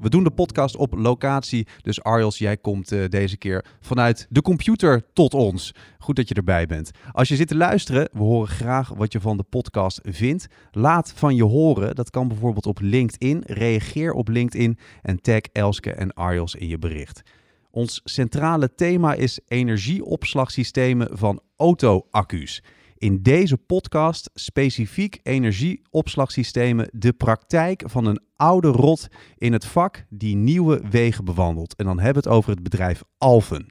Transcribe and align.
We 0.00 0.08
doen 0.08 0.24
de 0.24 0.30
podcast 0.30 0.76
op 0.76 0.94
locatie, 0.94 1.66
dus 1.82 2.02
Arjos, 2.02 2.38
jij 2.38 2.56
komt 2.56 2.92
uh, 2.92 3.08
deze 3.08 3.36
keer 3.36 3.64
vanuit 3.80 4.26
de 4.30 4.42
computer 4.42 5.02
tot 5.12 5.34
ons. 5.34 5.74
Goed 5.98 6.16
dat 6.16 6.28
je 6.28 6.34
erbij 6.34 6.66
bent. 6.66 6.90
Als 7.12 7.28
je 7.28 7.36
zit 7.36 7.48
te 7.48 7.56
luisteren, 7.56 8.08
we 8.12 8.18
horen 8.18 8.48
graag 8.48 8.88
wat 8.88 9.12
je 9.12 9.20
van 9.20 9.36
de 9.36 9.42
podcast 9.42 10.00
vindt. 10.02 10.46
Laat 10.70 11.12
van 11.12 11.34
je 11.34 11.44
horen. 11.44 11.94
Dat 11.94 12.10
kan 12.10 12.28
bijvoorbeeld 12.28 12.66
op 12.66 12.78
LinkedIn. 12.80 13.42
Reageer 13.46 14.12
op 14.12 14.28
LinkedIn 14.28 14.78
en 15.02 15.20
tag 15.20 15.40
Elske 15.40 15.92
en 15.92 16.14
Arjos 16.14 16.54
in 16.54 16.68
je 16.68 16.78
bericht. 16.78 17.22
Ons 17.70 18.00
centrale 18.04 18.74
thema 18.74 19.14
is 19.14 19.40
energieopslagsystemen 19.48 21.08
van 21.12 21.40
auto-accu's. 21.56 22.62
In 23.00 23.22
deze 23.22 23.56
podcast 23.56 24.30
specifiek 24.34 25.20
energieopslagsystemen, 25.22 26.88
de 26.92 27.12
praktijk 27.12 27.82
van 27.86 28.04
een 28.04 28.20
oude 28.36 28.68
rot 28.68 29.08
in 29.36 29.52
het 29.52 29.64
vak 29.64 30.04
die 30.08 30.36
nieuwe 30.36 30.80
wegen 30.90 31.24
bewandelt. 31.24 31.74
En 31.74 31.84
dan 31.84 31.98
hebben 31.98 32.22
we 32.22 32.28
het 32.28 32.38
over 32.38 32.50
het 32.50 32.62
bedrijf 32.62 33.02
Alphen. 33.18 33.66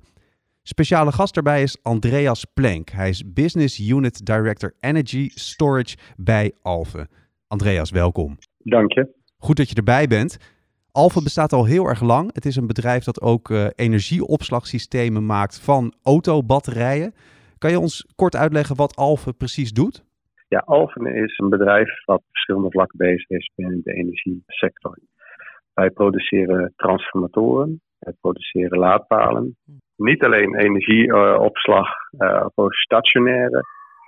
Speciale 0.62 1.12
gast 1.12 1.34
daarbij 1.34 1.64
is 1.64 1.78
Andreas 1.82 2.46
Plank. 2.54 2.90
Hij 2.90 3.10
is 3.10 3.34
Business 3.34 3.80
Unit 3.80 4.26
Director 4.26 4.76
Energy 4.80 5.30
Storage 5.34 5.98
bij 6.18 6.54
Alphen. 6.62 7.08
Andreas, 7.48 7.90
welkom. 7.90 8.38
Dank 8.58 8.94
je. 8.94 9.08
Goed 9.38 9.58
dat 9.58 9.70
je 9.70 9.76
erbij 9.76 10.08
bent. 10.08 10.38
Alphen 10.92 11.24
bestaat 11.24 11.54
al 11.54 11.66
heel 11.66 11.86
erg 11.86 12.02
lang. 12.02 12.34
Het 12.34 12.46
is 12.46 12.56
een 12.56 12.68
bedrijf 12.68 13.04
dat 13.04 13.22
ook 13.22 13.50
uh, 13.50 13.68
energieopslagsystemen 13.76 15.26
maakt 15.26 15.60
van 15.60 15.94
autobatterijen. 16.04 17.14
Kan 17.60 17.72
je 17.72 17.80
ons 17.80 18.06
kort 18.16 18.36
uitleggen 18.36 18.76
wat 18.76 18.96
Alphen 18.96 19.38
precies 19.38 19.72
doet? 19.72 20.04
Ja, 20.48 20.60
Alphen 20.66 21.06
is 21.06 21.38
een 21.38 21.50
bedrijf 21.50 22.06
wat 22.06 22.18
op 22.18 22.24
verschillende 22.30 22.72
vlakken 22.72 22.98
bezig 22.98 23.30
is 23.30 23.52
binnen 23.56 23.82
de 23.84 23.94
energiesector. 23.94 24.98
Wij 25.74 25.90
produceren 25.90 26.74
transformatoren, 26.76 27.82
wij 28.00 28.14
produceren 28.22 28.80
laadpalen. 28.80 29.58
Niet 29.96 30.24
alleen 30.24 30.56
energieopslag 30.56 31.88
uh, 32.20 32.46
voor 32.56 32.74
stationaire 32.74 33.64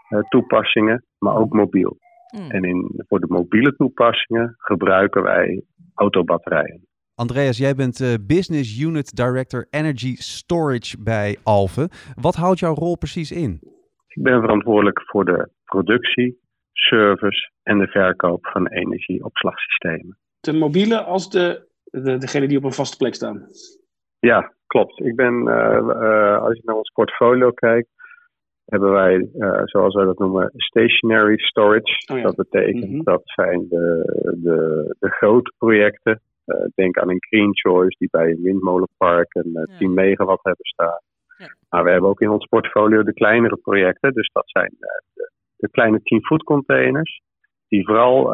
uh, 0.10 0.20
toepassingen, 0.20 1.06
maar 1.18 1.36
ook 1.36 1.54
mobiel. 1.54 1.98
Mm. 2.36 2.52
En 2.52 2.64
in, 2.64 3.04
voor 3.08 3.20
de 3.20 3.28
mobiele 3.30 3.76
toepassingen 3.76 4.56
gebruiken 4.58 5.24
wij 5.24 5.64
autobatterijen. 5.94 6.86
Andreas, 7.22 7.58
jij 7.58 7.76
bent 7.76 8.00
uh, 8.00 8.14
Business 8.28 8.82
Unit 8.82 9.16
Director 9.16 9.68
Energy 9.70 10.16
Storage 10.16 11.04
bij 11.04 11.38
Alphen. 11.44 11.90
Wat 12.22 12.36
houdt 12.36 12.60
jouw 12.60 12.74
rol 12.74 12.98
precies 12.98 13.32
in? 13.32 13.60
Ik 14.08 14.24
ben 14.24 14.42
verantwoordelijk 14.42 15.02
voor 15.06 15.26
de 15.26 15.50
productie, 15.66 16.40
service 16.72 17.52
en 17.64 17.78
de 17.78 17.88
verkoop 17.88 18.46
van 18.46 18.68
energieopslagsystemen. 18.68 20.18
De 20.40 20.54
mobiele 20.54 21.04
als 21.04 21.30
de, 21.30 21.68
de, 21.84 22.18
degene 22.18 22.48
die 22.48 22.58
op 22.58 22.64
een 22.64 22.72
vaste 22.72 22.98
plek 22.98 23.14
staan? 23.14 23.48
Ja, 24.20 24.54
klopt. 24.68 25.00
Ik 25.00 25.16
ben, 25.16 25.34
uh, 25.34 25.54
uh, 25.54 26.44
als 26.44 26.56
je 26.56 26.62
naar 26.64 26.76
ons 26.76 26.92
portfolio 26.94 27.52
kijkt, 27.52 27.90
hebben 28.66 28.92
wij, 28.92 29.30
uh, 29.38 29.62
zoals 29.64 29.96
wij 29.96 30.06
dat 30.06 30.20
noemen, 30.20 30.52
stationary 30.56 31.38
storage. 31.38 32.04
Oh 32.12 32.18
ja. 32.18 32.24
Dat 32.24 32.36
betekent 32.36 32.86
mm 32.86 32.92
-hmm. 32.92 33.04
dat 33.04 33.22
zijn 33.24 33.66
de, 33.70 34.04
de, 34.44 34.96
de 35.00 35.10
grote 35.10 35.54
projecten 35.58 36.22
denk 36.76 36.98
aan 36.98 37.10
een 37.10 37.26
Green 37.30 37.56
Choice 37.58 37.98
die 37.98 38.08
bij 38.12 38.30
een 38.30 38.42
windmolenpark 38.42 39.36
een 39.36 39.52
uh, 39.70 39.78
10 39.78 39.94
megawatt 39.94 40.44
hebben 40.44 40.66
staan. 40.66 41.00
Ja. 41.38 41.56
Maar 41.70 41.84
we 41.84 41.92
hebben 41.92 42.10
ook 42.10 42.22
in 42.22 42.30
ons 42.30 42.46
portfolio 42.46 43.04
de 43.04 43.14
kleinere 43.14 43.58
projecten. 43.58 44.14
Dus 44.14 44.30
dat 44.34 44.50
zijn 44.50 44.72
uh, 44.80 44.88
de, 45.14 45.32
de, 45.56 45.70
kleine 45.70 46.02
10 46.02 46.26
voet 46.26 46.44
containers. 46.44 47.22
Die 47.68 47.86
vooral 47.86 48.34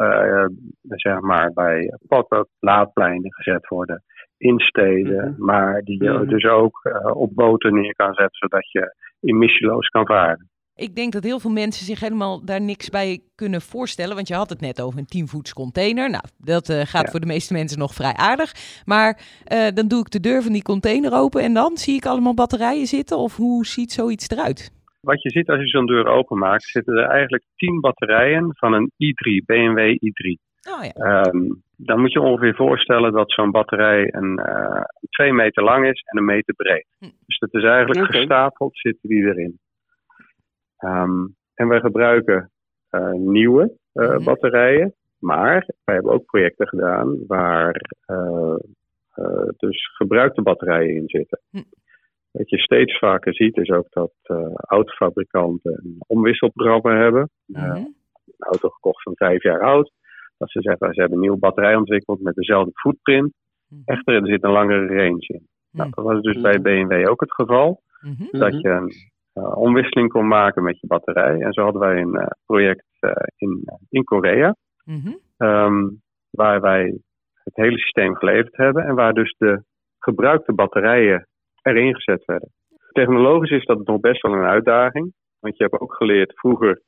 zeg 0.82 1.20
maar 1.20 1.52
bij 1.52 1.98
padden, 2.08 2.48
laadpleinen 2.58 3.32
gezet 3.32 3.68
worden. 3.68 4.02
In 4.36 4.58
steden. 4.58 5.28
Mm 5.28 5.34
-hmm. 5.34 5.44
Maar 5.44 5.82
die 5.82 6.04
je 6.04 6.10
mm 6.10 6.16
-hmm. 6.16 6.28
dus 6.28 6.44
ook 6.44 6.80
op 7.12 7.34
boten 7.34 7.74
neer 7.74 7.94
kan 7.94 8.14
zetten. 8.14 8.36
Zodat 8.36 8.70
je 8.70 8.94
emissieloos 9.20 9.88
kan 9.88 10.06
varen. 10.06 10.48
Ik 10.86 10.94
denk 10.94 11.12
dat 11.12 11.24
heel 11.24 11.40
veel 11.40 11.50
mensen 11.50 11.86
zich 11.86 12.00
helemaal 12.00 12.44
daar 12.44 12.60
niks 12.60 12.88
bij 12.88 13.20
kunnen 13.34 13.60
voorstellen. 13.60 14.14
Want 14.14 14.28
je 14.28 14.34
had 14.34 14.50
het 14.50 14.60
net 14.60 14.80
over 14.80 14.98
een 14.98 15.24
10-voets 15.24 15.52
container. 15.52 16.10
Nou, 16.10 16.24
dat 16.36 16.68
uh, 16.68 16.76
gaat 16.76 17.04
ja. 17.04 17.10
voor 17.10 17.20
de 17.20 17.26
meeste 17.26 17.52
mensen 17.52 17.78
nog 17.78 17.94
vrij 17.94 18.12
aardig. 18.12 18.82
Maar 18.84 19.20
uh, 19.52 19.68
dan 19.74 19.88
doe 19.88 20.00
ik 20.00 20.10
de 20.10 20.20
deur 20.20 20.42
van 20.42 20.52
die 20.52 20.62
container 20.62 21.12
open 21.12 21.42
en 21.42 21.54
dan 21.54 21.76
zie 21.76 21.96
ik 21.96 22.06
allemaal 22.06 22.34
batterijen 22.34 22.86
zitten. 22.86 23.18
Of 23.18 23.36
hoe 23.36 23.66
ziet 23.66 23.92
zoiets 23.92 24.28
eruit? 24.28 24.72
Wat 25.00 25.22
je 25.22 25.30
ziet 25.30 25.48
als 25.48 25.60
je 25.60 25.66
zo'n 25.66 25.86
deur 25.86 26.06
openmaakt, 26.06 26.64
zitten 26.64 26.96
er 26.96 27.08
eigenlijk 27.08 27.44
10 27.56 27.80
batterijen 27.80 28.50
van 28.56 28.72
een 28.72 28.90
i3, 28.90 29.44
BMW 29.46 29.96
i3. 30.06 30.46
Oh, 30.72 30.84
ja. 30.84 31.24
um, 31.26 31.62
dan 31.76 32.00
moet 32.00 32.12
je 32.12 32.20
ongeveer 32.20 32.54
voorstellen 32.54 33.12
dat 33.12 33.32
zo'n 33.32 33.50
batterij 33.50 34.14
een, 34.14 34.40
uh, 34.46 34.82
twee 35.10 35.32
meter 35.32 35.62
lang 35.62 35.86
is 35.86 36.02
en 36.04 36.18
een 36.18 36.24
meter 36.24 36.54
breed. 36.54 36.86
Hm. 36.98 37.08
Dus 37.26 37.38
dat 37.38 37.54
is 37.54 37.62
eigenlijk 37.62 38.06
okay. 38.06 38.18
gestapeld, 38.18 38.78
zitten 38.78 39.08
die 39.08 39.24
erin. 39.24 39.58
Um, 40.84 41.36
en 41.54 41.68
wij 41.68 41.80
gebruiken 41.80 42.50
uh, 42.90 43.12
nieuwe 43.12 43.76
uh, 43.94 44.08
mm 44.08 44.14
-hmm. 44.14 44.24
batterijen, 44.24 44.94
maar 45.18 45.66
wij 45.84 45.94
hebben 45.94 46.12
ook 46.12 46.24
projecten 46.24 46.68
gedaan 46.68 47.26
waar 47.26 47.80
uh, 48.06 48.56
dus 49.56 49.96
gebruikte 49.96 50.42
batterijen 50.42 50.94
in 50.94 51.08
zitten. 51.08 51.40
Mm. 51.50 51.64
Wat 52.30 52.50
je 52.50 52.58
steeds 52.58 52.98
vaker 52.98 53.34
ziet 53.34 53.56
is 53.56 53.70
ook 53.70 53.86
dat 53.90 54.12
autofabrikanten 54.56 55.72
een 55.72 55.96
omwisselprogramma 56.06 57.02
hebben. 57.02 57.30
Mm 57.46 57.56
-hmm. 57.56 57.74
een 57.74 57.94
auto 58.38 58.68
gekocht 58.68 59.02
van 59.02 59.16
vijf 59.16 59.42
jaar 59.42 59.60
oud. 59.60 59.92
Dat 60.36 60.50
ze 60.50 60.62
zeggen, 60.62 60.94
ze 60.94 61.00
hebben 61.00 61.18
een 61.18 61.24
nieuwe 61.24 61.38
batterij 61.38 61.74
ontwikkeld 61.74 62.20
met 62.20 62.34
dezelfde 62.34 62.70
footprint. 62.74 63.32
-hmm. 63.68 63.82
Echter, 63.84 64.14
er 64.14 64.26
zit 64.26 64.44
een 64.44 64.50
langere 64.50 64.86
range 64.86 65.26
in. 65.26 65.46
Nou, 65.70 65.90
dat 65.94 66.04
was 66.04 66.22
dus 66.22 66.40
bij 66.40 66.60
BMW 66.60 67.08
ook 67.08 67.20
het 67.20 67.34
geval. 67.34 67.82
Dat 68.30 68.60
je 68.60 68.68
een 68.68 68.92
omwisseling 69.42 70.10
kon 70.10 70.28
maken 70.28 70.62
met 70.62 70.80
je 70.80 70.86
batterij. 70.86 71.40
En 71.40 71.52
zo 71.52 71.62
hadden 71.62 71.80
wij 71.80 72.00
een 72.00 72.14
uh, 72.14 72.26
project 72.46 72.84
uh, 73.00 73.10
in, 73.36 73.62
in 73.90 74.04
Korea, 74.04 74.54
mm 74.84 75.00
-hmm. 75.00 75.46
um, 75.48 76.00
waar 76.30 76.60
wij 76.60 76.98
het 77.44 77.56
hele 77.56 77.78
systeem 77.78 78.16
geleverd 78.16 78.56
hebben 78.56 78.84
en 78.84 78.94
waar 78.94 79.12
dus 79.12 79.34
de 79.38 79.62
gebruikte 79.98 80.52
batterijen 80.52 81.26
erin 81.62 81.94
gezet 81.94 82.24
werden. 82.24 82.52
Technologisch 82.92 83.50
is 83.50 83.64
dat 83.64 83.86
nog 83.86 84.00
best 84.00 84.22
wel 84.22 84.32
een 84.32 84.48
uitdaging, 84.48 85.12
want 85.40 85.56
je 85.56 85.62
hebt 85.62 85.80
ook 85.80 85.94
geleerd 85.94 86.32
vroeger. 86.38 86.82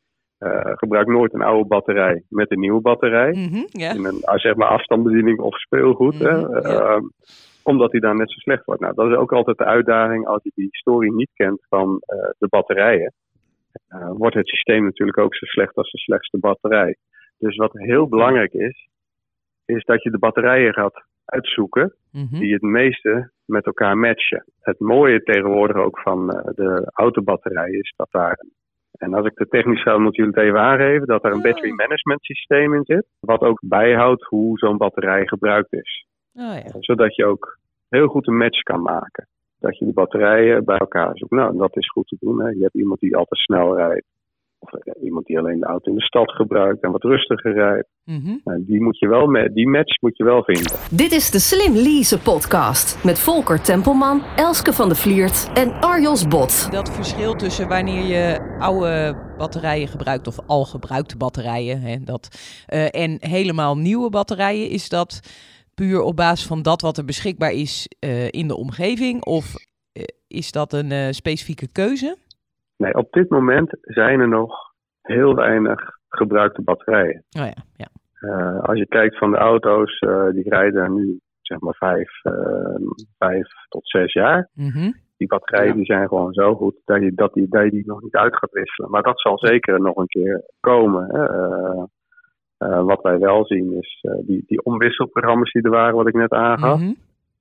gebruik 0.75 1.07
nooit 1.07 1.35
een 1.35 1.43
oude 1.43 1.69
batterij 1.69 2.23
met 2.29 2.51
een 2.51 2.61
nieuwe 2.61 2.81
batterij. 2.81 3.33
Mm 3.33 3.49
-hmm, 3.49 3.67
yeah. 3.69 3.95
In 3.95 4.05
een 4.05 4.23
zeg 4.39 4.55
maar 4.55 4.69
afstandsbediening 4.69 5.39
of 5.39 5.59
speelgoed. 5.59 6.15
Mm 6.15 6.27
-hmm, 6.27 6.55
hè? 6.55 6.61
yeah. 6.61 6.97
uh, 6.97 7.03
omdat 7.63 7.91
die 7.91 8.01
dan 8.01 8.17
net 8.17 8.31
zo 8.31 8.39
slecht 8.39 8.65
wordt. 8.65 8.81
Nou, 8.81 8.95
dat 8.95 9.11
is 9.11 9.17
ook 9.17 9.33
altijd 9.33 9.59
de 9.59 9.65
uitdaging 9.65 10.27
als 10.27 10.43
je 10.43 10.51
die 10.55 10.69
historie 10.71 11.13
niet 11.13 11.31
kent 11.35 11.67
van 11.69 11.89
uh, 11.89 12.31
de 12.39 12.49
batterijen. 12.49 13.13
Uh, 13.89 14.11
wordt 14.11 14.35
het 14.35 14.49
systeem 14.49 14.85
natuurlijk 14.85 15.19
ook 15.19 15.35
zo 15.35 15.47
slecht 15.47 15.77
als 15.77 15.91
de 15.91 15.99
slechtste 15.99 16.39
batterij. 16.39 16.97
Dus 17.39 17.57
wat 17.57 17.73
heel 17.73 18.09
belangrijk 18.09 18.53
is, 18.53 18.89
is 19.65 19.85
dat 19.85 20.03
je 20.03 20.11
de 20.11 20.19
batterijen 20.19 20.73
gaat 20.73 21.05
uitzoeken 21.25 21.95
mm 22.11 22.27
-hmm. 22.31 22.39
die 22.39 22.53
het 22.53 22.63
meeste 22.63 23.31
met 23.45 23.67
elkaar 23.67 23.99
matchen. 23.99 24.45
Het 24.61 24.81
mooie 24.81 25.23
tegenwoordig 25.23 25.77
ook 25.77 26.01
van 26.01 26.37
uh, 26.37 26.45
de 26.55 26.91
autobatterijen 26.95 27.79
is 27.79 27.93
dat 27.97 28.09
daar 28.11 28.39
en 29.01 29.15
als 29.15 29.27
ik 29.27 29.35
de 29.35 29.49
technisch 29.49 29.83
zou, 29.83 30.01
moet 30.01 30.17
jullie 30.17 30.33
het 30.35 30.43
even 30.45 30.61
aangeven 30.61 31.07
dat 31.07 31.25
er 31.25 31.33
een 31.33 31.43
battery 31.43 31.71
management 31.71 32.25
systeem 32.25 32.75
in 32.75 32.85
zit. 32.85 33.07
Wat 33.21 33.41
ook 33.41 33.61
bijhoudt 33.65 34.25
hoe 34.25 34.59
zo'n 34.59 34.77
batterij 34.77 35.27
gebruikt 35.27 35.73
is. 35.73 36.07
Oh, 36.35 36.55
ja. 36.55 36.81
Zodat 36.81 37.17
je 37.17 37.27
ook 37.27 37.59
heel 37.89 38.07
goed 38.07 38.27
een 38.27 38.37
match 38.37 38.63
kan 38.63 38.83
maken. 38.83 39.29
Dat 39.59 39.79
je 39.79 39.85
de 39.85 39.93
batterijen 39.93 40.65
bij 40.65 40.79
elkaar 40.79 41.11
zoekt. 41.15 41.33
Nou, 41.33 41.57
dat 41.57 41.77
is 41.77 41.91
goed 41.91 42.07
te 42.07 42.17
doen. 42.21 42.41
Hè. 42.41 42.49
Je 42.49 42.63
hebt 42.63 42.75
iemand 42.75 43.01
die 43.01 43.17
altijd 43.17 43.41
snel 43.41 43.77
rijdt. 43.77 44.07
Of 44.59 44.73
uh, 44.73 45.03
iemand 45.03 45.27
die 45.27 45.39
alleen 45.39 45.61
de 45.61 45.67
auto 45.67 45.91
in 45.91 45.97
de 45.97 46.05
stad 46.05 46.31
gebruikt 46.31 46.83
en 46.83 46.91
wat 46.91 47.03
rustiger 47.03 47.53
rijdt. 47.53 47.89
Mm 48.05 48.21
-hmm. 48.25 48.41
nou, 48.45 48.65
die, 48.67 48.83
moet 48.83 48.99
je 48.99 49.09
wel 49.09 49.27
met, 49.27 49.55
die 49.55 49.69
match 49.69 50.01
moet 50.01 50.17
je 50.17 50.25
wel 50.25 50.45
vinden. 50.45 50.77
Dit 50.91 51.13
is 51.13 51.31
de 51.31 51.39
Slim 51.39 51.75
Lease 51.75 52.19
podcast. 52.23 53.05
Met 53.05 53.19
Volker 53.19 53.63
Tempelman, 53.63 54.23
Elske 54.37 54.73
van 54.73 54.89
de 54.89 54.95
Vliert 54.95 55.51
en 55.55 55.73
Arjos 55.81 56.29
Bot. 56.29 56.73
Dat 56.73 56.95
verschil 56.95 57.35
tussen 57.35 57.69
wanneer 57.69 58.05
je 58.05 58.57
oude 58.59 59.17
batterijen 59.39 59.89
gebruikt 59.89 60.27
of 60.27 60.39
al 60.47 60.65
gebruikte 60.65 61.17
batterijen. 61.17 61.81
Hè, 61.81 61.97
dat, 62.05 62.29
uh, 62.69 62.95
en 62.95 63.17
helemaal 63.21 63.77
nieuwe 63.77 64.11
batterijen 64.11 64.71
is 64.71 64.89
dat 64.89 65.21
puur 65.75 66.01
op 66.01 66.17
basis 66.17 66.47
van 66.47 66.63
dat 66.63 66.81
wat 66.81 66.97
er 66.97 67.05
beschikbaar 67.05 67.53
is 67.53 67.89
uh, 68.05 68.29
in 68.29 68.49
de 68.49 68.57
omgeving? 68.57 69.25
Of 69.25 69.55
is 70.29 70.53
dat 70.53 70.73
een 70.73 71.15
specifieke 71.15 71.73
keuze? 71.73 72.17
Nee, 72.77 72.95
op 72.95 73.13
dit 73.13 73.31
moment 73.31 73.77
zijn 73.81 74.21
er 74.21 74.29
nog 74.29 74.53
heel 75.03 75.35
weinig 75.35 75.81
gebruikte 76.09 76.63
batterijen. 76.63 77.25
Oh 77.39 77.47
ja, 77.47 77.63
ja. 77.77 77.89
als 78.59 78.79
je 78.79 78.87
kijkt 78.87 79.19
van 79.19 79.31
de 79.31 79.37
auto's, 79.37 79.99
die 80.33 80.49
rijden 80.49 80.95
nu 80.95 81.21
zeg 81.51 81.61
maar 81.61 81.75
vijf, 81.75 82.11
vijf 83.19 83.49
tot 83.69 83.89
zes 83.89 84.13
jaar. 84.13 84.49
Mhm. 84.55 84.93
Die 85.17 85.29
batterijen 85.29 85.77
die 85.77 85.85
zijn 85.85 86.09
gewoon 86.09 86.33
zo 86.33 86.55
goed 86.55 86.81
dat 86.85 87.03
je, 87.03 87.15
dat, 87.15 87.33
die, 87.33 87.49
dat 87.49 87.65
je 87.65 87.71
die 87.71 87.87
nog 87.87 88.03
niet 88.03 88.17
uit 88.17 88.37
gaat 88.37 88.51
wisselen. 88.51 88.91
Maar 88.91 89.03
dat 89.03 89.21
zal 89.21 89.39
zeker 89.39 89.81
nog 89.81 89.97
een 89.97 90.07
keer 90.07 90.45
komen. 90.61 91.05
Hè. 91.05 91.25
Uh, 92.63 92.83
wat 92.83 93.03
wij 93.03 93.19
wel 93.19 93.47
zien 93.47 93.73
is 93.79 93.99
uh, 94.03 94.13
die, 94.27 94.43
die 94.47 94.65
omwisselprogramma's 94.65 95.53
die 95.53 95.63
er 95.63 95.71
waren, 95.71 95.95
wat 95.95 96.09
ik 96.09 96.15
net 96.15 96.33
aangaf. 96.33 96.81
Mhm. 96.81 96.93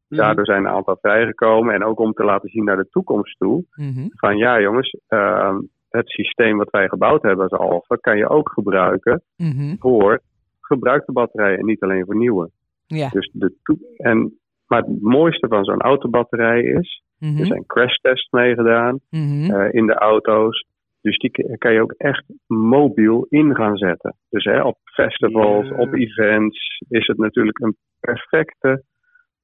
Daardoor 0.08 0.46
zijn 0.46 0.66
een 0.66 0.72
aantal 0.72 0.98
vrijgekomen. 1.02 1.74
En 1.74 1.84
ook 1.84 2.00
om 2.00 2.14
te 2.14 2.24
laten 2.24 2.50
zien 2.50 2.64
naar 2.64 2.78
de 2.78 2.90
toekomst 2.90 3.38
toe. 3.40 3.64
Mhm. 3.76 4.08
Van 4.10 4.38
ja 4.38 4.62
jongens, 4.62 4.98
uh, 5.10 5.58
het 5.90 6.10
systeem 6.10 6.58
wat 6.58 6.70
wij 6.70 6.88
gebouwd 6.88 7.22
hebben 7.22 7.50
als 7.50 7.60
Alpha 7.60 7.96
kan 7.96 8.18
je 8.18 8.30
ook 8.30 8.50
gebruiken 8.50 9.22
Mhm. 9.38 9.76
voor 9.80 10.22
gebruikte 10.62 11.12
batterijen 11.12 11.60
en 11.60 11.66
niet 11.66 11.82
alleen 11.84 12.06
voor 12.06 12.16
nieuwe. 12.16 12.50
Ja. 12.86 13.10
Dus 13.10 13.30
de 13.34 13.54
en, 13.98 14.40
maar 14.68 14.82
het 14.82 15.02
mooiste 15.02 15.48
van 15.48 15.64
zo'n 15.64 15.82
autobatterij 15.82 16.62
is, 16.62 17.04
er 17.20 17.46
zijn 17.46 17.66
crashtests 17.66 18.32
mee 18.32 18.54
gedaan 18.56 19.00
eh, 19.10 19.74
in 19.74 19.86
de 19.86 19.94
auto's. 19.94 20.66
Dus 21.02 21.18
die 21.18 21.58
kan 21.58 21.74
je 21.74 21.82
ook 21.82 21.94
echt 21.98 22.24
mobiel 22.48 23.26
in 23.30 23.56
gaan 23.56 23.78
zetten. 23.78 24.16
Dus 24.30 24.44
hè, 24.44 24.62
op 24.62 24.78
festivals, 24.84 25.72
op 25.72 25.94
events 25.94 26.84
is 26.90 27.08
het 27.08 27.18
natuurlijk 27.18 27.60
een 27.60 27.78
perfecte 28.00 28.84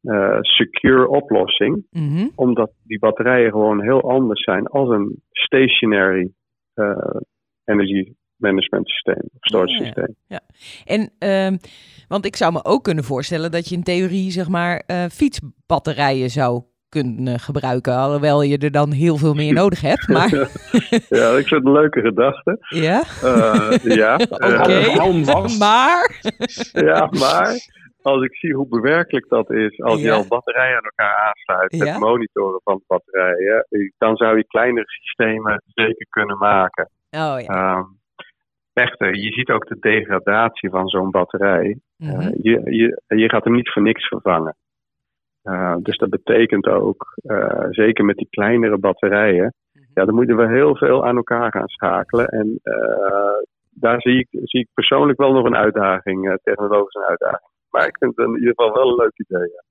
eh, 0.02 0.38
secure 0.42 1.08
oplossing. 1.08 1.86
Mhm. 1.90 2.28
Omdat 2.36 2.72
die 2.84 3.00
batterijen 3.00 3.52
gewoon 3.52 3.82
heel 3.82 4.10
anders 4.10 4.44
zijn 4.44 4.68
als 4.68 4.90
een 4.90 5.22
stationary 5.32 6.32
eh, 6.74 7.20
energy 7.66 8.14
management 8.36 8.90
systeem 8.90 9.30
of 9.34 9.40
storage 9.40 9.84
Ja, 9.84 10.08
ja. 10.28 10.40
systeem. 10.50 10.86
En, 10.86 11.12
ehm, 11.20 11.58
want 12.08 12.26
ik 12.26 12.36
zou 12.36 12.54
me 12.54 12.64
ook 12.64 12.84
kunnen 12.84 13.04
voorstellen 13.04 13.52
dat 13.52 13.70
je 13.70 13.76
in 13.76 13.84
theorie, 13.84 14.32
zeg 14.32 14.50
maar, 14.50 14.84
eh, 14.86 15.06
fietsbatterijen 15.06 16.30
zou 16.30 16.64
kunnen 17.02 17.40
gebruiken. 17.40 17.94
Alhoewel 17.96 18.42
je 18.42 18.58
er 18.58 18.72
dan 18.72 18.92
heel 18.92 19.18
veel 19.18 19.34
meer 19.34 19.54
nodig 19.54 19.82
hebt. 19.82 20.08
Maar 20.08 20.30
Ja, 21.20 21.28
ik 21.42 21.48
vind 21.48 21.50
het 21.50 21.66
een 21.66 21.72
leuke 21.72 22.02
gedachte. 22.02 22.58
ja, 22.70 23.04
Eh, 23.24 23.96
ja, 24.02 24.16
oké. 24.50 24.74
eh, 24.74 25.24
vast. 25.24 25.60
Maar. 25.60 26.20
Ja, 26.72 27.10
maar 27.20 27.48
als 28.02 28.24
ik 28.24 28.36
zie 28.36 28.54
hoe 28.54 28.68
bewerkelijk 28.68 29.30
dat 29.30 29.52
is 29.52 29.82
als 29.82 30.02
je 30.02 30.12
al 30.12 30.26
batterijen 30.28 30.78
aan 30.78 30.84
elkaar 30.84 31.16
aansluit 31.28 31.76
Ja. 31.76 31.84
met 31.92 32.00
monitoren 32.00 32.62
van 32.64 32.76
de 32.76 32.84
batterijen, 32.88 33.66
dan 33.98 34.16
zou 34.16 34.38
je 34.38 34.48
kleinere 34.48 34.86
systemen 34.90 35.62
zeker 35.66 36.06
kunnen 36.10 36.38
maken. 36.38 36.90
Oh 37.12 37.36
ja. 37.40 37.46
Ehm, 37.48 37.84
echter, 38.74 39.16
je 39.16 39.32
ziet 39.32 39.50
ook 39.50 39.68
de 39.68 39.78
degradatie 39.80 40.70
van 40.70 40.88
zo'n 40.88 41.12
batterij. 41.12 41.80
Mhm. 41.98 42.20
Eh, 42.20 42.28
je, 42.42 42.62
je, 42.64 43.02
je 43.18 43.30
gaat 43.30 43.44
hem 43.44 43.54
niet 43.54 43.72
voor 43.72 43.82
niks 43.82 44.08
vervangen. 44.08 44.56
Eh, 45.46 45.76
dus 45.80 45.98
dat 45.98 46.10
betekent 46.10 46.68
ook, 46.68 47.14
eh, 47.16 47.68
zeker 47.70 48.06
met 48.06 48.16
die 48.16 48.28
kleinere 48.30 48.78
batterijen, 48.78 49.54
Mhm. 49.74 49.84
ja, 49.94 50.06
dan 50.06 50.16
moeten 50.16 50.38
we 50.38 50.48
heel 50.48 50.76
veel 50.76 51.06
aan 51.06 51.16
elkaar 51.16 51.52
gaan 51.52 51.68
schakelen. 51.68 52.28
En 52.28 52.60
eh, 52.64 53.44
daar 53.70 54.02
zie 54.02 54.20
ik, 54.20 54.28
zie 54.44 54.60
ik 54.60 54.68
persoonlijk 54.74 55.20
wel 55.20 55.34
nog 55.34 55.46
een 55.46 55.56
uitdaging, 55.56 56.30
eh, 56.30 56.36
technologisch 56.44 56.94
een 56.96 57.10
uitdaging. 57.10 57.50
Maar 57.70 57.88
ik 57.88 57.98
vind 57.98 58.16
het 58.16 58.28
in 58.28 58.34
ieder 58.34 58.54
geval 58.56 58.74
wel 58.74 58.90
een 58.90 58.96
leuk 58.96 59.20
idee. 59.20 59.50
Ja. 59.54 59.64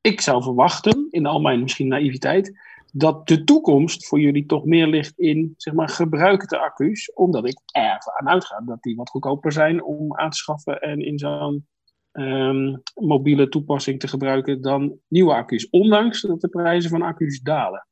Ik 0.00 0.20
zou 0.20 0.42
verwachten, 0.42 1.06
in 1.10 1.26
al 1.26 1.40
mijn 1.40 1.60
misschien 1.60 1.88
naïviteit, 1.88 2.58
dat 2.92 3.28
de 3.28 3.44
toekomst 3.44 4.08
voor 4.08 4.20
jullie 4.20 4.46
toch 4.46 4.64
meer 4.64 4.86
ligt 4.86 5.18
in 5.18 5.54
zeg 5.56 5.74
maar, 5.74 5.88
gebruikte 5.88 6.58
accu's. 6.58 7.12
Omdat 7.14 7.46
ik 7.48 7.60
ervan 7.72 8.28
uitga 8.28 8.62
dat 8.66 8.82
die 8.82 8.96
wat 8.96 9.10
goedkoper 9.10 9.52
zijn 9.52 9.82
om 9.82 10.16
aan 10.16 10.30
te 10.30 10.36
schaffen 10.36 10.80
en 10.80 11.00
in 11.00 11.18
zo'n 11.18 11.66
ehm, 12.12 12.76
mobiele 12.94 13.48
toepassing 13.48 14.00
te 14.00 14.08
gebruiken 14.08 14.60
dan 14.60 14.98
nieuwe 15.08 15.34
accu's. 15.34 15.68
Ondanks 15.70 16.20
dat 16.20 16.40
de 16.40 16.48
prijzen 16.48 16.90
van 16.90 17.02
accu's 17.02 17.40
dalen. 17.40 17.86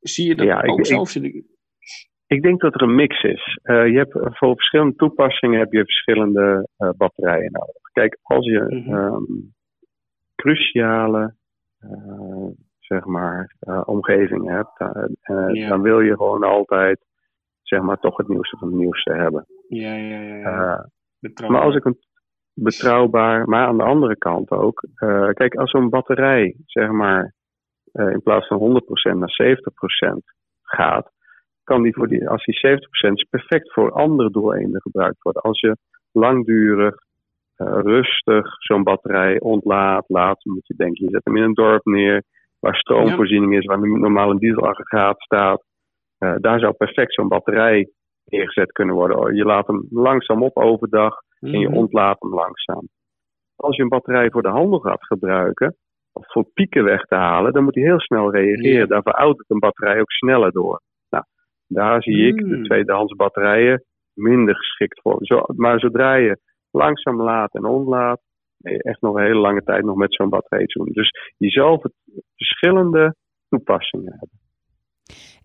Zie 0.00 0.28
je 0.28 0.34
dat 0.34 0.46
Ja, 0.46 0.56
ook 0.62 0.78
ik- 0.78 0.86
ik- 1.24 1.44
Ik 2.26 2.42
denk 2.42 2.60
dat 2.60 2.74
er 2.74 2.82
een 2.82 2.94
mix 2.94 3.22
is. 3.22 3.58
Eh, 3.62 3.86
je 3.86 3.96
hebt, 3.96 4.12
voor 4.38 4.54
verschillende 4.54 4.94
toepassingen 4.96 5.58
heb 5.58 5.72
je 5.72 5.84
verschillende 5.84 6.68
eh, 6.76 6.90
batterijen 6.96 7.52
nodig. 7.52 7.82
Kijk, 7.92 8.18
als 8.22 8.44
je 8.46 8.60
ehm, 8.88 9.22
cruciale 10.34 11.34
eh, 11.78 12.46
zeg 12.78 13.04
maar, 13.04 13.54
eh, 13.60 13.82
omgeving 13.84 14.48
hebt, 14.48 14.78
eh, 14.80 15.04
eh, 15.20 15.68
dan 15.68 15.82
wil 15.82 16.00
je 16.00 16.16
gewoon 16.16 16.42
altijd 16.44 17.04
zeg 17.62 17.80
maar, 17.80 17.98
toch 17.98 18.16
het 18.16 18.28
nieuwste 18.28 18.56
van 18.56 18.68
het 18.68 18.76
nieuwste 18.76 19.12
hebben. 19.12 19.46
Ja, 19.68 19.94
ja, 19.94 20.20
ja. 20.20 20.36
ja. 20.36 20.90
Eh, 21.20 21.48
maar 21.48 21.60
als 21.60 21.74
ik 21.74 21.84
een 21.84 21.98
betrouwbaar, 22.54 23.48
maar 23.48 23.66
aan 23.66 23.76
de 23.76 23.84
andere 23.84 24.16
kant 24.16 24.50
ook. 24.50 24.84
eh, 24.94 25.28
kijk, 25.28 25.54
als 25.54 25.70
zo'n 25.70 25.88
batterij, 25.88 26.56
zeg 26.66 26.90
maar, 26.90 27.34
eh, 27.92 28.10
in 28.10 28.22
plaats 28.22 28.46
van 28.46 28.58
100% 28.58 29.18
naar 29.18 29.30
70% 29.30 30.34
gaat, 30.62 31.10
kan 31.64 31.82
die 31.82 31.94
voor 31.94 32.08
die, 32.08 32.28
als 32.28 32.44
die 32.44 32.54
70% 32.54 33.16
is 33.16 33.26
perfect 33.30 33.72
voor 33.72 33.92
andere 33.92 34.30
doeleinden 34.30 34.80
gebruikt 34.80 35.22
worden. 35.22 35.42
Als 35.42 35.60
je 35.60 35.76
langdurig, 36.12 36.94
eh, 37.56 37.78
rustig 37.82 38.46
zo'n 38.58 38.82
batterij 38.82 39.40
ontlaadt, 39.40 40.08
laat, 40.08 40.44
moet 40.44 40.66
je 40.66 40.74
denken, 40.76 41.04
je 41.04 41.10
zet 41.10 41.24
hem 41.24 41.36
in 41.36 41.42
een 41.42 41.54
dorp 41.54 41.84
neer, 41.84 42.22
waar 42.58 42.76
stroomvoorziening 42.76 43.56
is, 43.56 43.64
waar 43.64 43.80
normaal 43.80 44.30
een 44.30 44.38
dieselaggregaat 44.38 45.20
staat. 45.20 45.64
Daar 46.18 46.58
zou 46.60 46.72
perfect 46.72 47.14
zo'n 47.14 47.28
batterij 47.28 47.90
neergezet 48.24 48.72
kunnen 48.72 48.94
worden. 48.94 49.34
Je 49.34 49.44
laat 49.44 49.66
hem 49.66 49.86
langzaam 49.90 50.42
op 50.42 50.56
overdag 50.56 51.14
en 51.40 51.58
je 51.58 51.68
Mhm. 51.68 51.76
ontlaat 51.76 52.20
hem 52.20 52.34
langzaam. 52.34 52.88
Als 53.56 53.76
je 53.76 53.82
een 53.82 53.88
batterij 53.88 54.30
voor 54.30 54.42
de 54.42 54.48
handel 54.48 54.78
gaat 54.78 55.04
gebruiken, 55.06 55.76
of 56.12 56.32
voor 56.32 56.44
pieken 56.54 56.84
weg 56.84 57.02
te 57.04 57.14
halen, 57.14 57.52
dan 57.52 57.64
moet 57.64 57.74
hij 57.74 57.84
heel 57.84 58.00
snel 58.00 58.30
reageren. 58.32 58.88
Daar 58.88 59.02
veroudert 59.02 59.50
een 59.50 59.58
batterij 59.58 60.00
ook 60.00 60.10
sneller 60.10 60.52
door. 60.52 60.80
Nou, 61.08 61.24
daar 61.66 62.02
zie 62.02 62.26
ik 62.26 62.36
de 62.36 62.56
Mm. 62.56 62.64
tweedehands 62.64 63.14
batterijen 63.14 63.84
minder 64.14 64.56
geschikt 64.56 65.00
voor. 65.00 65.16
Zo, 65.20 65.42
maar 65.46 65.80
zodra 65.80 66.14
je 66.14 66.38
langzaam 66.70 67.22
laat 67.22 67.54
en 67.54 67.64
ontlaat, 67.64 68.20
ben 68.56 68.72
je 68.72 68.82
echt 68.82 69.00
nog 69.00 69.14
een 69.16 69.22
hele 69.22 69.40
lange 69.40 69.62
tijd 69.62 69.84
nog 69.84 69.96
met 69.96 70.14
zo'n 70.14 70.28
batterij 70.28 70.66
te 70.66 70.78
doen. 70.78 70.92
Dus 70.92 71.10
je 71.36 71.50
zal 71.50 71.82
verschillende 72.34 73.14
toepassingen 73.48 74.10
hebben. 74.12 74.39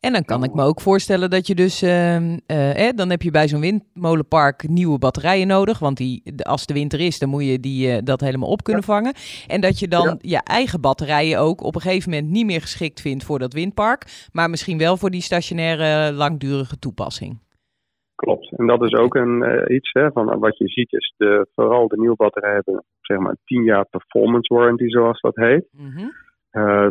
En 0.06 0.14
dan 0.14 0.26
kan 0.26 0.44
ik 0.44 0.54
me 0.54 0.64
ook 0.64 0.82
voorstellen 0.82 1.30
dat 1.30 1.48
je 1.48 1.56
dus, 1.56 1.82
eh, 1.82 2.90
dan 2.96 3.10
heb 3.10 3.22
je 3.22 3.32
bij 3.32 3.48
zo'n 3.48 3.62
windmolenpark 3.62 4.68
nieuwe 4.68 4.98
batterijen 4.98 5.48
nodig. 5.48 5.80
Want 5.80 5.98
die, 5.98 6.24
als 6.38 6.66
de 6.66 6.74
winter 6.74 7.00
is, 7.00 7.20
dan 7.20 7.30
moet 7.30 7.46
je 7.46 7.60
die, 7.60 7.92
eh, 7.92 8.04
dat 8.04 8.22
helemaal 8.22 8.50
op 8.50 8.64
kunnen 8.64 8.84
vangen. 8.84 9.14
En 9.48 9.62
dat 9.62 9.80
je 9.80 9.88
dan 9.88 10.06
Ja. 10.06 10.18
je 10.20 10.42
eigen 10.44 10.82
batterijen 10.82 11.40
ook 11.40 11.64
op 11.64 11.76
een 11.76 11.82
gegeven 11.82 12.10
moment 12.10 12.32
niet 12.32 12.46
meer 12.46 12.62
geschikt 12.62 13.02
vindt 13.02 13.24
voor 13.24 13.40
dat 13.40 13.54
windpark. 13.54 14.30
Maar 14.32 14.50
misschien 14.50 14.78
wel 14.78 14.98
voor 14.98 15.10
die 15.10 15.22
stationaire 15.22 16.14
langdurige 16.14 16.80
toepassing. 16.80 17.40
Klopt. 18.16 18.52
En 18.58 18.68
dat 18.68 18.84
is 18.84 18.94
ook 18.94 19.16
een, 19.16 19.66
iets 19.74 19.92
hè, 19.92 20.12
van 20.12 20.40
wat 20.40 20.58
je 20.58 20.68
ziet 20.68 20.94
is 20.94 21.14
de, 21.18 21.48
vooral 21.56 21.88
de 21.88 21.98
nieuwe 21.98 22.16
batterijen 22.16 22.62
hebben 22.66 22.84
zeg 23.02 23.18
maar 23.18 23.36
10 23.46 23.64
jaar 23.64 23.86
performance 23.86 24.54
warranty 24.54 24.88
zoals 24.88 25.22
dat 25.22 25.36
heet. 25.36 25.68
Mhm, 25.72 26.08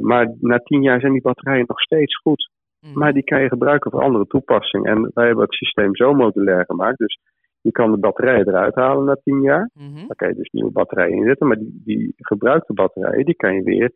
maar 0.07 0.35
na 0.41 0.59
10 0.59 0.83
jaar 0.83 1.01
zijn 1.01 1.13
die 1.13 1.23
batterijen 1.23 1.65
nog 1.67 1.81
steeds 1.81 2.17
goed. 2.17 2.53
Mhm. 2.85 2.99
Maar 2.99 3.13
die 3.13 3.25
kan 3.25 3.43
je 3.43 3.49
gebruiken 3.49 3.91
voor 3.91 4.03
andere 4.03 4.27
toepassingen. 4.27 4.91
En 4.91 5.11
wij 5.15 5.27
hebben 5.27 5.45
het 5.45 5.55
systeem 5.55 5.97
zo 5.97 6.15
modulair 6.15 6.65
gemaakt. 6.65 6.99
Dus 6.99 7.19
je 7.61 7.71
kan 7.71 7.91
de 7.91 7.99
batterijen 7.99 8.49
eruit 8.49 8.75
halen 8.75 9.05
na 9.05 9.17
10 9.23 9.43
jaar. 9.43 9.71
Daar 10.07 10.17
kan 10.17 10.29
je 10.29 10.35
dus 10.35 10.51
nieuwe 10.51 10.71
batterijen 10.71 11.17
in 11.17 11.25
zetten. 11.25 11.47
Maar 11.47 11.57
die, 11.57 11.83
die 11.85 12.13
gebruikte 12.17 12.73
batterijen, 12.73 13.25
die 13.25 13.37
kan 13.37 13.55
je 13.55 13.63
weer 13.63 13.93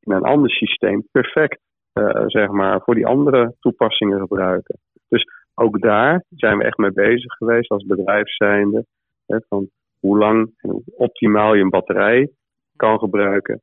in 0.00 0.12
een 0.12 0.22
ander 0.22 0.50
systeem 0.50 1.08
perfect, 1.10 1.60
eh, 1.92 2.24
zeg 2.26 2.48
maar, 2.48 2.80
voor 2.80 2.94
die 2.94 3.06
andere 3.06 3.54
toepassingen 3.60 4.18
gebruiken. 4.18 4.78
Dus 5.08 5.24
ook 5.54 5.80
daar 5.80 6.24
zijn 6.28 6.58
we 6.58 6.64
echt 6.64 6.76
mee 6.76 6.92
bezig 6.92 7.32
geweest 7.32 7.70
als 7.70 7.86
bedrijf 7.86 8.28
zijnde. 8.28 8.86
Hè, 9.26 9.38
van 9.48 9.68
hoe 10.00 10.18
lang 10.18 10.52
en 10.56 10.70
hoe 10.70 10.82
optimaal 10.86 11.54
je 11.54 11.62
een 11.62 11.70
batterij 11.70 12.30
kan 12.76 12.98
gebruiken, 12.98 13.62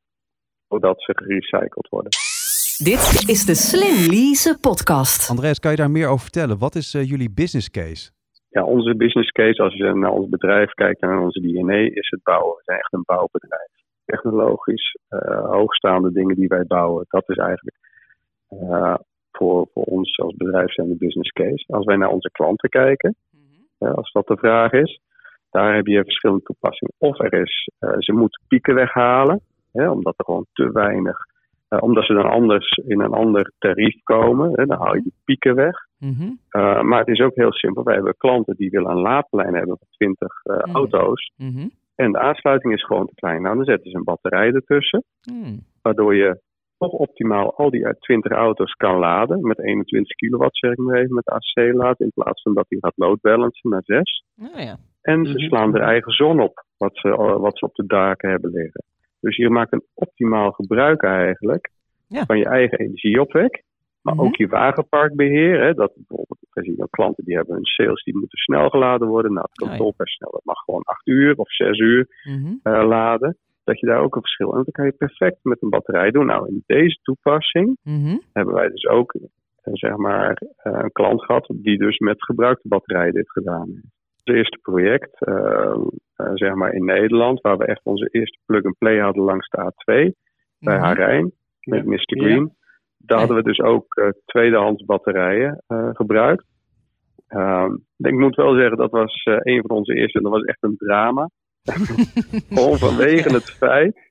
zodat 0.68 1.02
ze 1.02 1.12
gerecycled 1.16 1.88
worden. 1.88 2.10
Dit 2.88 3.04
is 3.34 3.44
de 3.50 3.56
Slim 3.68 3.98
Lease 4.14 4.58
podcast. 4.60 5.30
Andreas, 5.30 5.58
kan 5.58 5.70
je 5.70 5.76
daar 5.76 5.90
meer 5.90 6.08
over 6.08 6.26
vertellen? 6.28 6.58
Wat 6.58 6.74
is 6.74 6.94
eh, 6.94 7.08
jullie 7.08 7.30
business 7.30 7.70
case? 7.70 8.10
Ja, 8.48 8.64
onze 8.64 8.96
business 8.96 9.30
case, 9.30 9.62
als 9.62 9.74
je 9.74 9.94
naar 9.94 10.10
ons 10.10 10.28
bedrijf 10.28 10.70
kijkt 10.70 11.00
en 11.00 11.08
naar 11.08 11.22
onze 11.22 11.40
DNA, 11.40 11.80
is 12.00 12.08
het 12.10 12.22
bouwen. 12.22 12.56
We 12.56 12.62
zijn 12.64 12.78
echt 12.78 12.92
een 12.92 13.02
bouwbedrijf. 13.04 13.70
Technologisch, 14.04 14.98
eh, 15.08 15.44
hoogstaande 15.44 16.12
dingen 16.12 16.36
die 16.36 16.48
wij 16.48 16.64
bouwen, 16.66 17.04
dat 17.08 17.28
is 17.28 17.36
eigenlijk 17.36 17.76
eh, 18.48 18.94
voor, 19.32 19.68
voor 19.72 19.84
ons 19.84 20.18
als 20.18 20.34
bedrijf 20.36 20.72
zijn 20.72 20.88
de 20.88 20.96
business 20.96 21.30
case. 21.30 21.64
Als 21.66 21.84
wij 21.84 21.96
naar 21.96 22.08
onze 22.08 22.30
klanten 22.30 22.68
kijken, 22.68 23.14
eh, 23.78 23.94
als 23.94 24.12
dat 24.12 24.26
de 24.26 24.36
vraag 24.36 24.72
is, 24.72 25.00
daar 25.50 25.74
heb 25.74 25.86
je 25.86 26.04
verschillende 26.04 26.42
toepassingen. 26.42 26.94
Of 26.98 27.18
er 27.18 27.32
is, 27.32 27.70
eh, 27.78 27.94
ze 27.98 28.12
moeten 28.12 28.42
pieken 28.48 28.74
weghalen, 28.74 29.40
hè, 29.72 29.90
omdat 29.90 30.14
er 30.16 30.24
gewoon 30.24 30.46
te 30.52 30.72
weinig 30.72 31.28
omdat 31.78 32.04
ze 32.04 32.12
dan 32.14 32.30
anders 32.30 32.76
in 32.86 33.00
een 33.00 33.12
ander 33.12 33.52
tarief 33.58 34.02
komen. 34.02 34.50
Hè, 34.54 34.66
dan 34.66 34.78
haal 34.78 34.94
je 34.94 35.02
die 35.02 35.14
pieken 35.24 35.54
weg. 35.54 35.76
Mhm. 35.98 36.22
Uh, 36.50 36.80
maar 36.82 36.98
het 36.98 37.08
is 37.08 37.20
ook 37.20 37.34
heel 37.34 37.52
simpel. 37.52 37.82
Wij 37.84 37.94
hebben 37.94 38.14
klanten 38.16 38.56
die 38.56 38.70
willen 38.70 38.90
een 38.90 39.00
laadplein 39.00 39.54
hebben 39.54 39.78
van 39.78 39.88
20 39.90 40.28
uh, 40.44 40.56
Mm. 40.64 40.74
auto's. 40.74 41.32
Mhm. 41.36 41.68
En 41.94 42.12
de 42.12 42.18
aansluiting 42.18 42.72
is 42.74 42.84
gewoon 42.84 43.06
te 43.06 43.14
klein. 43.14 43.42
Nou, 43.42 43.56
dan 43.56 43.64
zetten 43.64 43.90
ze 43.90 43.96
een 43.96 44.04
batterij 44.04 44.52
ertussen. 44.52 45.04
Mm. 45.32 45.60
Waardoor 45.82 46.14
je 46.14 46.40
toch 46.78 46.92
optimaal 46.92 47.56
al 47.56 47.70
die 47.70 47.98
20 47.98 48.32
auto's 48.32 48.72
kan 48.72 48.98
laden. 48.98 49.46
Met 49.46 49.58
21 49.58 50.16
kilowatt, 50.16 50.56
zeg 50.58 50.70
ik 50.72 50.78
maar 50.78 50.96
even, 50.96 51.14
met 51.14 51.28
AC 51.28 51.72
laden. 51.74 52.06
In 52.06 52.12
plaats 52.14 52.42
van 52.42 52.54
dat 52.54 52.66
hij 52.68 52.78
gaat 52.80 52.92
loadbalancen 52.96 53.70
naar 53.70 53.82
6. 53.84 54.24
Nou 54.36 54.60
ja. 54.60 54.76
En 55.02 55.26
ze 55.26 55.32
Mhm. 55.32 55.38
slaan 55.46 55.74
er 55.74 55.80
eigen 55.82 56.12
zon 56.12 56.40
op, 56.40 56.64
wat 56.76 56.96
ze, 56.96 57.08
eh, 57.08 57.36
wat 57.36 57.58
ze 57.58 57.64
op 57.64 57.74
de 57.74 57.86
daken 57.86 58.30
hebben 58.30 58.50
liggen. 58.50 58.84
Dus 59.20 59.36
je 59.36 59.50
maakt 59.50 59.72
een 59.72 59.84
optimaal 59.94 60.50
gebruik 60.50 61.02
eigenlijk 61.02 61.70
Ja. 62.06 62.24
van 62.24 62.38
je 62.38 62.44
eigen 62.44 62.78
energieopwek. 62.78 63.62
Maar 64.02 64.14
Mhm. 64.14 64.24
ook 64.24 64.36
je 64.36 64.46
wagenparkbeheer. 64.48 65.60
Hè, 65.60 65.74
dat 65.74 65.92
bijvoorbeeld, 65.96 66.38
we 66.50 66.62
zien 66.64 66.82
ook 66.82 66.90
klanten 66.90 67.24
die 67.24 67.36
hebben 67.36 67.54
hun 67.54 67.64
sales, 67.64 68.02
die 68.02 68.16
moeten 68.18 68.38
snel 68.38 68.68
geladen 68.68 69.08
worden. 69.08 69.32
Nou, 69.32 69.46
het 69.50 69.62
Oh 69.62 69.68
kantoorpersoneel 69.68 70.32
dat 70.32 70.44
mag 70.44 70.58
gewoon 70.64 70.82
8 70.84 71.06
uur 71.06 71.34
of 71.36 71.50
6 71.52 71.78
uur 71.78 72.06
Mhm. 72.24 72.54
eh, 72.62 72.86
laden. 72.86 73.36
Dat 73.64 73.80
je 73.80 73.86
daar 73.86 74.00
ook 74.00 74.14
een 74.14 74.20
verschil. 74.20 74.52
En 74.52 74.62
dat 74.64 74.74
kan 74.74 74.84
je 74.84 74.92
perfect 74.92 75.38
met 75.42 75.62
een 75.62 75.68
batterij 75.70 76.10
doen. 76.10 76.26
Nou, 76.26 76.48
in 76.48 76.62
deze 76.66 76.98
toepassing 77.02 77.76
Mhm. 77.82 78.16
hebben 78.32 78.54
wij 78.54 78.68
dus 78.68 78.86
ook 78.86 79.12
eh, 79.14 79.72
zeg 79.74 79.96
maar, 79.96 80.42
eh, 80.56 80.72
een 80.82 80.92
klant 80.92 81.24
gehad 81.24 81.50
die 81.54 81.78
dus 81.78 81.98
met 81.98 82.24
gebruikte 82.24 82.68
batterijen 82.68 83.12
dit 83.12 83.30
gedaan 83.30 83.68
heeft. 83.68 83.98
Het 84.24 84.34
eerste 84.34 84.58
project 84.62 85.22
eh, 85.22 85.74
eh, 86.16 86.30
zeg 86.34 86.54
maar 86.54 86.72
in 86.72 86.84
Nederland, 86.84 87.40
waar 87.40 87.56
we 87.56 87.64
echt 87.66 87.80
onze 87.84 88.08
eerste 88.10 88.38
plug-and-play 88.46 88.98
hadden 88.98 89.24
langs 89.24 89.48
de 89.48 89.58
A2 89.58 90.12
bij 90.58 90.76
Mhm. 90.76 90.84
Harijn 90.84 91.32
met. 91.60 91.84
Mr. 91.84 91.92
Ja. 91.92 92.22
Green. 92.24 92.54
Daar 92.96 93.18
hadden 93.18 93.36
we 93.36 93.42
dus 93.42 93.60
ook 93.60 93.96
eh, 93.96 94.08
tweedehands 94.24 94.84
batterijen 94.84 95.62
eh, 95.66 95.88
gebruikt. 95.92 96.44
Ehm, 97.28 97.72
ik 97.96 98.14
moet 98.14 98.34
wel 98.36 98.54
zeggen, 98.54 98.76
dat 98.76 98.90
was 98.90 99.22
een 99.24 99.62
van 99.66 99.76
onze 99.76 99.94
eerste. 99.94 100.20
Dat 100.20 100.32
was 100.32 100.42
echt 100.42 100.62
een 100.62 100.76
drama. 100.76 101.30
Gewoon 102.48 102.78
vanwege 102.78 103.32
het 103.32 103.50
feit 103.50 104.08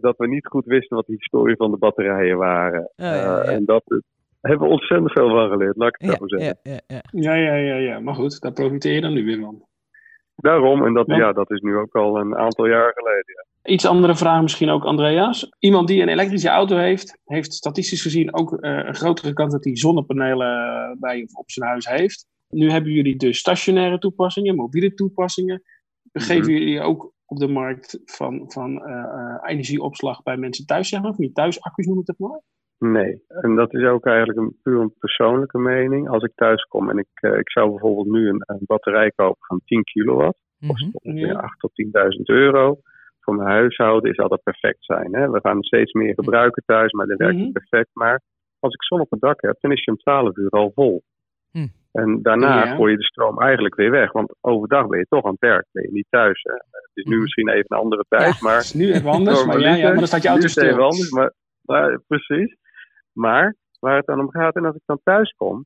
dat 0.00 0.16
we 0.16 0.26
niet 0.28 0.46
goed 0.46 0.64
wisten 0.64 0.96
wat 0.96 1.06
de 1.06 1.12
historie 1.12 1.56
van 1.56 1.70
de 1.70 1.76
batterijen 1.76 2.36
waren. 2.36 2.80
Oh, 2.80 2.90
ja, 2.96 3.14
ja. 3.14 3.40
En 3.42 3.64
dat 3.64 3.82
daar 3.86 4.02
hebben 4.48 4.66
we 4.66 4.72
ontzettend 4.72 5.12
veel 5.12 5.28
van 5.28 5.48
geleerd, 5.48 5.76
laat 5.76 5.88
ik 5.88 6.00
het 6.00 6.10
Ja, 6.10 6.16
zo 6.16 6.26
zeggen. 6.28 6.58
ja, 6.62 6.72
ja, 6.72 6.80
ja. 6.86 7.02
Ja, 7.10 7.34
ja, 7.34 7.54
ja, 7.54 7.74
ja. 7.76 7.98
Maar 8.00 8.14
goed, 8.14 8.40
daar 8.40 8.52
profiteer 8.52 8.92
je 8.94 9.00
dan 9.00 9.12
nu 9.12 9.24
weer 9.24 9.40
van. 9.40 9.66
Daarom, 10.36 10.84
en 10.86 10.92
dat, 10.94 11.06
Ja. 11.06 11.16
ja. 11.16 11.32
dat 11.32 11.50
is 11.50 11.60
nu 11.60 11.76
ook 11.76 11.94
al 11.94 12.18
een 12.20 12.36
aantal 12.36 12.66
jaar 12.66 12.92
geleden. 12.94 13.24
ja. 13.26 13.72
Iets 13.72 13.86
andere 13.86 14.16
vraag 14.16 14.42
misschien 14.42 14.68
ook, 14.68 14.84
Andreas. 14.84 15.48
Iemand 15.58 15.88
die 15.88 16.02
een 16.02 16.08
elektrische 16.08 16.48
auto 16.48 16.76
heeft, 16.76 17.18
heeft 17.24 17.52
statistisch 17.54 18.02
gezien 18.02 18.34
ook 18.34 18.52
eh, 18.60 18.70
een 18.84 18.94
grotere 18.94 19.32
kans 19.32 19.52
dat 19.52 19.64
hij 19.64 19.76
zonnepanelen 19.76 20.96
bij 21.00 21.22
of 21.22 21.34
op 21.34 21.50
zijn 21.50 21.68
huis 21.68 21.86
heeft. 21.88 22.26
Nu 22.48 22.70
hebben 22.70 22.92
jullie 22.92 23.16
dus 23.16 23.38
stationaire 23.38 23.98
toepassingen, 23.98 24.54
mobiele 24.54 24.94
toepassingen. 24.94 25.62
Geven 26.12 26.52
Mhm. 26.52 26.60
jullie 26.60 26.80
ook 26.80 27.12
op 27.26 27.38
de 27.38 27.48
markt 27.48 28.00
van, 28.04 28.44
van 28.46 28.84
eh, 28.84 28.94
eh, 29.04 29.50
energieopslag 29.50 30.22
bij 30.22 30.36
mensen 30.36 30.66
thuis, 30.66 30.88
zeg 30.88 31.00
maar? 31.00 31.10
Of 31.10 31.18
niet 31.18 31.34
thuisaccu's 31.34 31.86
noem 31.86 31.98
ik 32.00 32.06
het 32.06 32.18
maar? 32.18 32.40
Nee, 32.92 33.22
en 33.28 33.54
dat 33.54 33.74
is 33.74 33.84
ook 33.84 34.06
eigenlijk 34.06 34.38
een 34.38 34.56
puur 34.62 34.80
een 34.80 34.94
persoonlijke 34.98 35.58
mening. 35.58 36.08
Als 36.08 36.22
ik 36.22 36.32
thuis 36.34 36.62
kom 36.62 36.90
en 36.90 36.98
ik, 36.98 37.08
eh, 37.14 37.38
ik 37.38 37.50
zou 37.50 37.70
bijvoorbeeld 37.70 38.06
nu 38.06 38.28
een, 38.28 38.42
een 38.46 38.60
batterij 38.66 39.10
kopen 39.16 39.46
van 39.46 39.60
10 39.64 39.82
kilowatt, 39.84 40.38
kost 40.66 40.86
Mhm. 40.86 40.90
ongeveer 41.02 41.26
Ja. 41.26 41.38
8 41.38 41.58
tot 41.60 41.74
10.000 41.74 42.28
euro. 42.28 42.76
Voor 43.20 43.34
mijn 43.34 43.48
huishouden 43.48 44.10
is 44.10 44.16
dat 44.16 44.30
dat 44.30 44.42
perfect 44.42 44.84
zijn. 44.84 45.14
Hè? 45.14 45.30
We 45.30 45.40
gaan 45.40 45.62
steeds 45.62 45.92
meer 45.92 46.14
gebruiken 46.14 46.62
thuis, 46.66 46.92
maar 46.92 47.06
dat 47.06 47.18
werkt 47.18 47.34
Mhm. 47.34 47.44
niet 47.44 47.52
perfect. 47.52 47.90
Maar 47.92 48.20
als 48.58 48.74
ik 48.74 48.82
zon 48.84 49.00
op 49.00 49.10
het 49.10 49.20
dak 49.20 49.40
heb, 49.42 49.56
dan 49.60 49.72
is 49.72 49.84
je 49.84 49.90
om 49.90 49.96
12 49.96 50.36
uur 50.36 50.50
al 50.50 50.72
vol. 50.74 51.02
Hm. 51.50 51.66
En 51.92 52.22
daarna 52.22 52.64
Ja. 52.64 52.74
gooi 52.74 52.90
je 52.92 52.98
de 52.98 53.04
stroom 53.04 53.40
eigenlijk 53.40 53.74
weer 53.74 53.90
weg. 53.90 54.12
Want 54.12 54.34
overdag 54.40 54.86
ben 54.86 54.98
je 54.98 55.06
toch 55.08 55.24
aan 55.24 55.30
het 55.30 55.40
werk, 55.40 55.66
ben 55.72 55.82
je 55.82 55.92
niet 55.92 56.06
thuis. 56.10 56.42
Hè? 56.42 56.52
Het 56.52 56.90
is 56.94 57.04
nu 57.04 57.12
Mhm. 57.12 57.20
misschien 57.22 57.48
even 57.48 57.64
een 57.68 57.78
andere 57.78 58.04
tijd, 58.08 58.32
Ja. 58.32 58.36
maar 58.40 58.54
Dat 58.54 58.62
is 58.62 58.74
nu 58.74 58.92
even 58.92 59.10
anders, 59.10 59.44
maar 59.46 59.58
ja, 59.60 59.76
maar 59.88 59.94
dan 59.94 60.06
staat 60.06 60.22
je 60.22 60.28
auto 60.28 60.42
nu 60.42 60.48
is 60.48 60.54
het 60.54 60.64
even 60.64 60.74
stil. 60.76 60.88
anders, 60.88 61.10
maar, 61.10 61.32
maar 61.62 62.00
precies. 62.06 62.56
Maar 63.14 63.54
waar 63.80 63.96
het 63.96 64.06
dan 64.06 64.20
om 64.20 64.30
gaat, 64.30 64.54
en 64.56 64.64
als 64.64 64.74
ik 64.74 64.82
dan 64.86 65.00
thuis 65.04 65.32
kom 65.36 65.64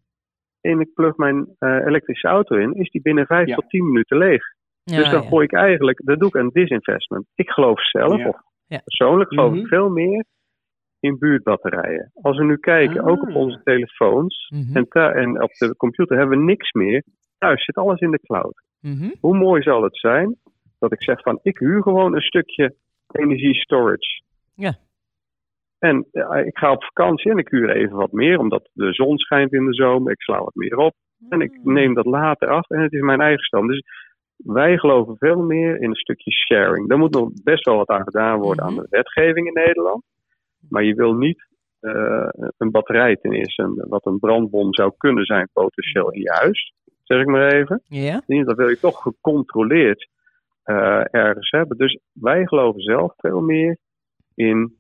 en 0.60 0.80
ik 0.80 0.92
plug 0.94 1.16
mijn 1.16 1.54
eh, 1.58 1.86
elektrische 1.86 2.28
auto 2.28 2.56
in, 2.56 2.74
is 2.74 2.90
die 2.90 3.02
binnen 3.02 3.26
5 3.26 3.46
Ja. 3.48 3.54
tot 3.54 3.68
10 3.68 3.86
minuten 3.86 4.18
leeg. 4.18 4.42
Ja, 4.82 4.96
dus 4.96 5.10
dan 5.10 5.22
ja. 5.22 5.28
gooi 5.28 5.44
ik 5.44 5.52
eigenlijk, 5.52 6.00
dat 6.04 6.18
doe 6.18 6.28
ik 6.28 6.34
een 6.34 6.50
disinvestment. 6.52 7.26
Ik 7.34 7.50
geloof 7.50 7.80
zelf, 7.88 8.18
Ja. 8.18 8.28
of 8.28 8.36
Ja. 8.66 8.80
persoonlijk 8.84 9.28
geloof 9.28 9.50
Mhm. 9.50 9.60
ik 9.60 9.66
veel 9.66 9.88
meer 9.88 10.24
in 11.00 11.18
buurtbatterijen. 11.18 12.10
Als 12.22 12.38
we 12.38 12.44
nu 12.44 12.56
kijken, 12.56 13.04
ook 13.04 13.22
op 13.22 13.28
Ah. 13.28 13.36
onze 13.36 13.60
telefoons 13.64 14.48
Mhm. 14.54 14.76
en, 14.92 15.42
op 15.42 15.52
de 15.52 15.76
computer 15.76 16.18
hebben 16.18 16.38
we 16.38 16.44
niks 16.44 16.72
meer. 16.72 17.04
Thuis 17.38 17.64
zit 17.64 17.76
alles 17.76 18.00
in 18.00 18.10
de 18.10 18.20
cloud. 18.20 18.62
Mhm. 18.80 19.10
Hoe 19.20 19.36
mooi 19.36 19.62
zal 19.62 19.82
het 19.82 19.96
zijn 19.98 20.36
dat 20.78 20.92
ik 20.92 21.02
zeg 21.02 21.20
van 21.22 21.38
ik 21.42 21.58
huur 21.58 21.82
gewoon 21.82 22.14
een 22.14 22.20
stukje 22.20 22.74
energie 23.12 23.54
storage. 23.54 24.22
Ja. 24.54 24.74
En 25.78 26.06
ja, 26.12 26.34
ik 26.34 26.58
ga 26.58 26.72
op 26.72 26.84
vakantie 26.84 27.30
en 27.30 27.38
ik 27.38 27.48
huur 27.48 27.70
even 27.70 27.96
wat 27.96 28.12
meer, 28.12 28.38
omdat 28.38 28.68
de 28.72 28.92
zon 28.92 29.18
schijnt 29.18 29.52
in 29.52 29.64
de 29.64 29.74
zomer. 29.74 30.12
Ik 30.12 30.22
sla 30.22 30.38
wat 30.38 30.54
meer 30.54 30.76
op. 30.76 30.94
En 31.28 31.40
ik 31.40 31.58
Mm. 31.62 31.72
neem 31.72 31.94
dat 31.94 32.06
later 32.06 32.48
af 32.48 32.68
en 32.70 32.80
het 32.80 32.92
is 32.92 33.00
mijn 33.00 33.20
eigen 33.20 33.44
stand. 33.44 33.68
Dus 33.68 33.82
wij 34.36 34.78
geloven 34.78 35.16
veel 35.18 35.42
meer 35.42 35.80
in 35.80 35.88
een 35.88 35.94
stukje 35.94 36.30
sharing. 36.30 36.88
Daar 36.88 36.98
moet 36.98 37.14
nog 37.14 37.30
best 37.44 37.64
wel 37.64 37.76
wat 37.76 37.88
aan 37.88 38.02
gedaan 38.04 38.38
worden 38.38 38.64
aan 38.64 38.74
de 38.74 38.86
wetgeving 38.90 39.46
in 39.46 39.52
Nederland. 39.52 40.04
Maar 40.68 40.84
je 40.84 40.94
wil 40.94 41.12
niet 41.14 41.46
eh, 41.80 42.28
een 42.58 42.70
batterij 42.70 43.16
ten 43.16 43.32
eerste, 43.32 43.84
wat 43.88 44.06
een 44.06 44.18
brandbom 44.18 44.74
zou 44.74 44.92
kunnen 44.96 45.24
zijn 45.24 45.48
potentieel 45.52 46.10
in 46.12 46.20
je 46.20 46.32
huis. 46.32 46.72
Zeg 47.04 47.20
ik 47.20 47.26
maar 47.26 47.52
even. 47.52 47.82
Ja? 47.84 48.22
Dat 48.26 48.56
wil 48.56 48.68
je 48.68 48.78
toch 48.78 49.02
gecontroleerd 49.02 50.08
eh, 50.62 51.00
ergens 51.10 51.50
hebben. 51.50 51.76
Dus 51.76 51.98
wij 52.12 52.46
geloven 52.46 52.80
zelf 52.82 53.12
veel 53.16 53.40
meer 53.40 53.76
in 54.34 54.77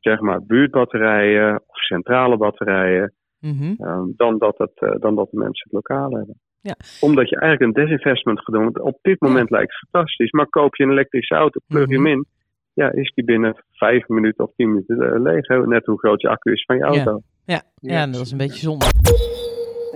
zeg 0.00 0.20
maar 0.20 0.42
buurtbatterijen 0.42 1.54
of 1.66 1.76
centrale 1.76 2.36
batterijen 2.36 3.14
Mhm. 3.40 3.74
eh, 3.78 4.00
dan, 4.16 4.38
dat 4.38 4.58
het, 4.58 4.70
eh, 4.74 4.90
dan 4.98 5.14
dat 5.14 5.30
de 5.30 5.36
mensen 5.38 5.62
het 5.70 5.72
lokaal 5.72 6.10
hebben. 6.10 6.40
Ja. 6.60 6.74
Omdat 7.00 7.28
je 7.28 7.40
eigenlijk 7.40 7.76
een 7.76 7.82
desinvestment 7.84 8.38
gaat 8.38 8.54
doen. 8.54 8.64
Want 8.64 8.80
Op 8.80 8.98
dit 9.02 9.20
moment 9.20 9.50
lijkt 9.50 9.72
het 9.72 9.88
fantastisch, 9.90 10.30
maar 10.30 10.46
koop 10.48 10.76
je 10.76 10.84
een 10.84 10.90
elektrische 10.90 11.34
auto, 11.34 11.60
plug 11.66 11.88
je 11.88 11.94
hem 11.94 12.02
Mhm. 12.02 12.10
in, 12.12 12.26
ja, 12.72 12.92
is 12.92 13.12
die 13.14 13.24
binnen 13.24 13.64
vijf 13.72 14.08
minuten 14.08 14.44
of 14.44 14.52
tien 14.56 14.68
minuten 14.68 15.12
eh, 15.14 15.20
leeg. 15.22 15.46
Hè? 15.46 15.66
Net 15.66 15.86
hoe 15.86 15.98
groot 15.98 16.20
je 16.20 16.28
accu 16.28 16.52
is 16.52 16.64
van 16.64 16.76
je 16.76 16.82
Ja. 16.84 16.88
auto. 16.88 17.20
Ja. 17.44 17.62
ja, 17.74 18.06
dat 18.06 18.20
is 18.20 18.30
een 18.30 18.38
beetje 18.38 18.60
zonde. 18.60 18.86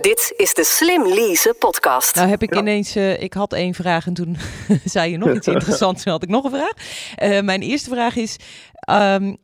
Dit 0.01 0.33
is 0.37 0.53
de 0.53 0.63
Slim 0.63 1.03
Lease 1.03 1.55
podcast. 1.59 2.15
Nou 2.15 2.27
heb 2.29 2.41
ik 2.41 2.53
Ja. 2.53 2.59
ineens, 2.59 2.95
eh, 2.95 3.21
ik 3.21 3.33
had 3.33 3.53
één 3.53 3.73
vraag 3.73 4.05
en 4.07 4.13
toen 4.13 4.35
zei 4.95 5.11
je 5.11 5.17
nog 5.17 5.33
iets 5.33 5.47
interessants. 5.55 6.03
Toen 6.03 6.11
had 6.13 6.23
ik 6.23 6.29
nog 6.29 6.43
een 6.43 6.51
vraag. 6.51 6.73
Eh, 7.15 7.41
mijn 7.41 7.61
eerste 7.61 7.89
vraag 7.89 8.15
is, 8.15 8.39
ehm, 8.73 9.35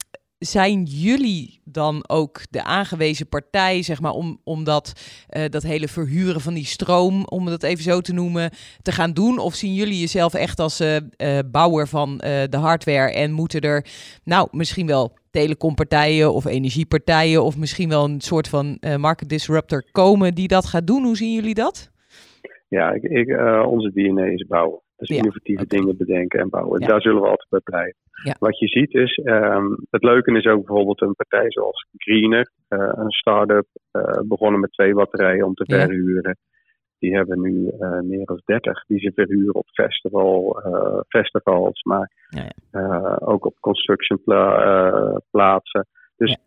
zijn 0.41 0.83
jullie 0.83 1.61
dan 1.63 2.03
ook 2.07 2.41
de 2.49 2.63
aangewezen 2.63 3.27
partij, 3.27 3.81
zeg 3.81 4.01
maar, 4.01 4.11
om, 4.11 4.39
om 4.43 4.63
dat, 4.63 4.93
eh, 5.29 5.49
dat 5.49 5.63
hele 5.63 5.87
verhuren 5.87 6.41
van 6.41 6.53
die 6.53 6.65
stroom, 6.65 7.25
om 7.25 7.45
dat 7.45 7.63
even 7.63 7.83
zo 7.83 8.01
te 8.01 8.13
noemen, 8.13 8.49
te 8.81 8.91
gaan 8.91 9.13
doen? 9.13 9.39
Of 9.39 9.53
zien 9.53 9.73
jullie 9.73 9.99
jezelf 9.99 10.33
echt 10.33 10.59
als 10.59 10.79
eh, 10.79 10.95
eh, 10.95 11.03
bouwer 11.51 11.87
van 11.87 12.17
de 12.49 12.57
hardware 12.57 13.13
en 13.13 13.31
moeten 13.31 13.61
er, 13.61 13.85
nou, 14.23 14.47
misschien 14.51 14.87
wel 14.87 15.13
telecompartijen 15.31 16.33
of 16.33 16.45
energiepartijen 16.45 17.43
of 17.43 17.57
misschien 17.57 17.89
wel 17.89 18.03
een 18.03 18.21
soort 18.21 18.47
van 18.47 18.77
market 18.97 19.29
disruptor 19.29 19.83
komen 19.91 20.33
die 20.33 20.47
dat 20.47 20.65
gaat 20.65 20.87
doen? 20.87 21.03
Hoe 21.03 21.17
zien 21.17 21.33
jullie 21.33 21.53
dat? 21.53 21.91
Ja, 22.67 22.91
ik, 22.91 23.03
ik, 23.03 23.27
onze 23.65 23.91
DNA 23.93 24.25
is 24.25 24.47
bouwen. 24.47 24.79
Dus 25.01 25.09
Ja, 25.09 25.17
innovatieve 25.17 25.67
dingen 25.67 25.97
bedenken 25.97 26.39
en 26.39 26.49
bouwen. 26.49 26.79
Ja. 26.79 26.87
Daar 26.87 27.01
zullen 27.01 27.21
we 27.21 27.27
altijd 27.27 27.49
bij 27.49 27.59
blijven. 27.63 27.99
Ja. 28.23 28.35
Wat 28.39 28.59
je 28.59 28.67
ziet 28.67 28.93
is, 28.93 29.15
ehm, 29.23 29.65
het 29.89 30.03
leuke 30.03 30.37
is 30.37 30.45
ook 30.45 30.65
bijvoorbeeld 30.65 31.01
een 31.01 31.15
partij 31.15 31.51
zoals 31.51 31.87
Greener, 31.97 32.51
eh, 32.67 32.91
een 32.91 33.11
start-up, 33.11 33.67
eh, 33.91 34.19
begonnen 34.23 34.59
met 34.59 34.71
twee 34.71 34.93
batterijen 34.93 35.45
om 35.45 35.53
te 35.53 35.65
verhuren. 35.65 36.37
Die 36.99 37.15
hebben 37.15 37.41
nu 37.41 37.67
eh, 37.67 37.99
meer 37.99 38.25
dan 38.25 38.41
30 38.45 38.85
die 38.87 38.99
ze 38.99 39.11
verhuren 39.15 39.55
op 39.55 39.67
festival, 39.67 40.61
festivals, 41.07 41.83
maar 41.83 42.11
ook 43.19 43.45
op 43.45 43.59
construction 43.59 44.23
pla- 44.23 45.21
plaatsen. 45.31 45.87
Dus 46.17 46.37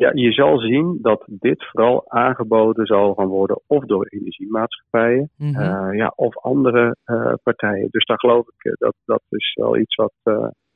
Ja. 0.00 0.10
je 0.14 0.32
zal 0.32 0.58
zien 0.58 0.98
dat 1.02 1.24
dit 1.26 1.64
vooral 1.70 2.04
aangeboden 2.10 2.86
zal 2.86 3.14
gaan 3.14 3.26
worden 3.26 3.60
of 3.66 3.84
door 3.84 4.06
energiemaatschappijen 4.06 5.30
Mhm. 5.36 5.60
eh, 5.60 5.96
ja, 5.96 6.12
of 6.16 6.36
andere 6.38 6.96
eh, 7.04 7.32
partijen. 7.42 7.88
Dus 7.90 8.04
daar 8.04 8.18
geloof 8.18 8.46
ik, 8.48 8.64
eh, 8.64 8.72
dat, 8.78 8.94
dat 9.04 9.22
is 9.28 9.54
wel 9.54 9.76
iets 9.76 9.94
wat, 9.94 10.12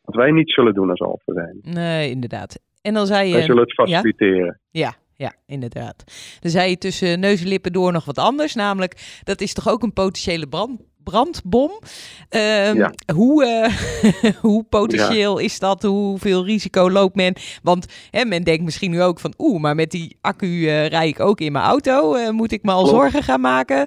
wat 0.03 0.15
wij 0.15 0.31
niet 0.31 0.51
zullen 0.51 0.75
doen 0.75 0.91
als 0.91 1.01
Alpha 1.01 1.33
zijn. 1.33 1.59
Nee, 1.63 2.11
inderdaad. 2.11 2.61
En 2.83 2.95
dan 2.95 3.07
zei 3.07 3.27
je... 3.29 3.33
Wij 3.35 3.43
zullen 3.43 3.63
het 3.63 3.75
faciliteren. 3.75 4.61
Ja, 4.71 4.81
ja, 4.81 4.93
inderdaad. 5.47 6.05
Dan 6.41 6.51
zei 6.51 6.71
je 6.71 6.79
tussen 6.79 7.21
neus 7.21 7.41
en 7.41 7.49
lippen 7.49 7.73
door 7.73 7.93
nog 7.93 8.05
wat 8.05 8.19
anders. 8.19 8.55
Namelijk, 8.55 9.21
dat 9.25 9.41
is 9.41 9.53
toch 9.53 9.69
ook 9.69 9.83
een 9.83 9.93
potentiële 9.93 10.47
brand, 10.47 10.81
brandbom. 11.05 11.71
Ehm, 12.29 12.91
hoe, 13.15 13.45
uh, 13.45 14.33
hoe 14.47 14.65
potentieel 14.65 15.39
is 15.39 15.59
dat? 15.59 15.83
Hoeveel 15.83 16.45
risico 16.45 16.91
loopt 16.91 17.15
men? 17.15 17.35
Want 17.63 18.09
hè, 18.11 18.25
men 18.25 18.43
denkt 18.43 18.65
misschien 18.65 18.91
nu 18.91 19.03
ook 19.03 19.21
van, 19.21 19.35
oeh, 19.39 19.61
maar 19.61 19.75
met 19.75 19.91
die 19.91 20.17
accu 20.21 20.47
uh, 20.47 20.87
rij 20.87 21.09
ik 21.09 21.21
ook 21.21 21.41
in 21.41 21.53
mijn 21.53 21.65
auto. 21.65 22.15
Uh, 22.15 22.31
moet 22.31 22.53
ik 22.53 22.63
me 22.63 22.71
al 22.71 22.87
zorgen 22.87 23.23
gaan 23.23 23.41
maken? 23.41 23.87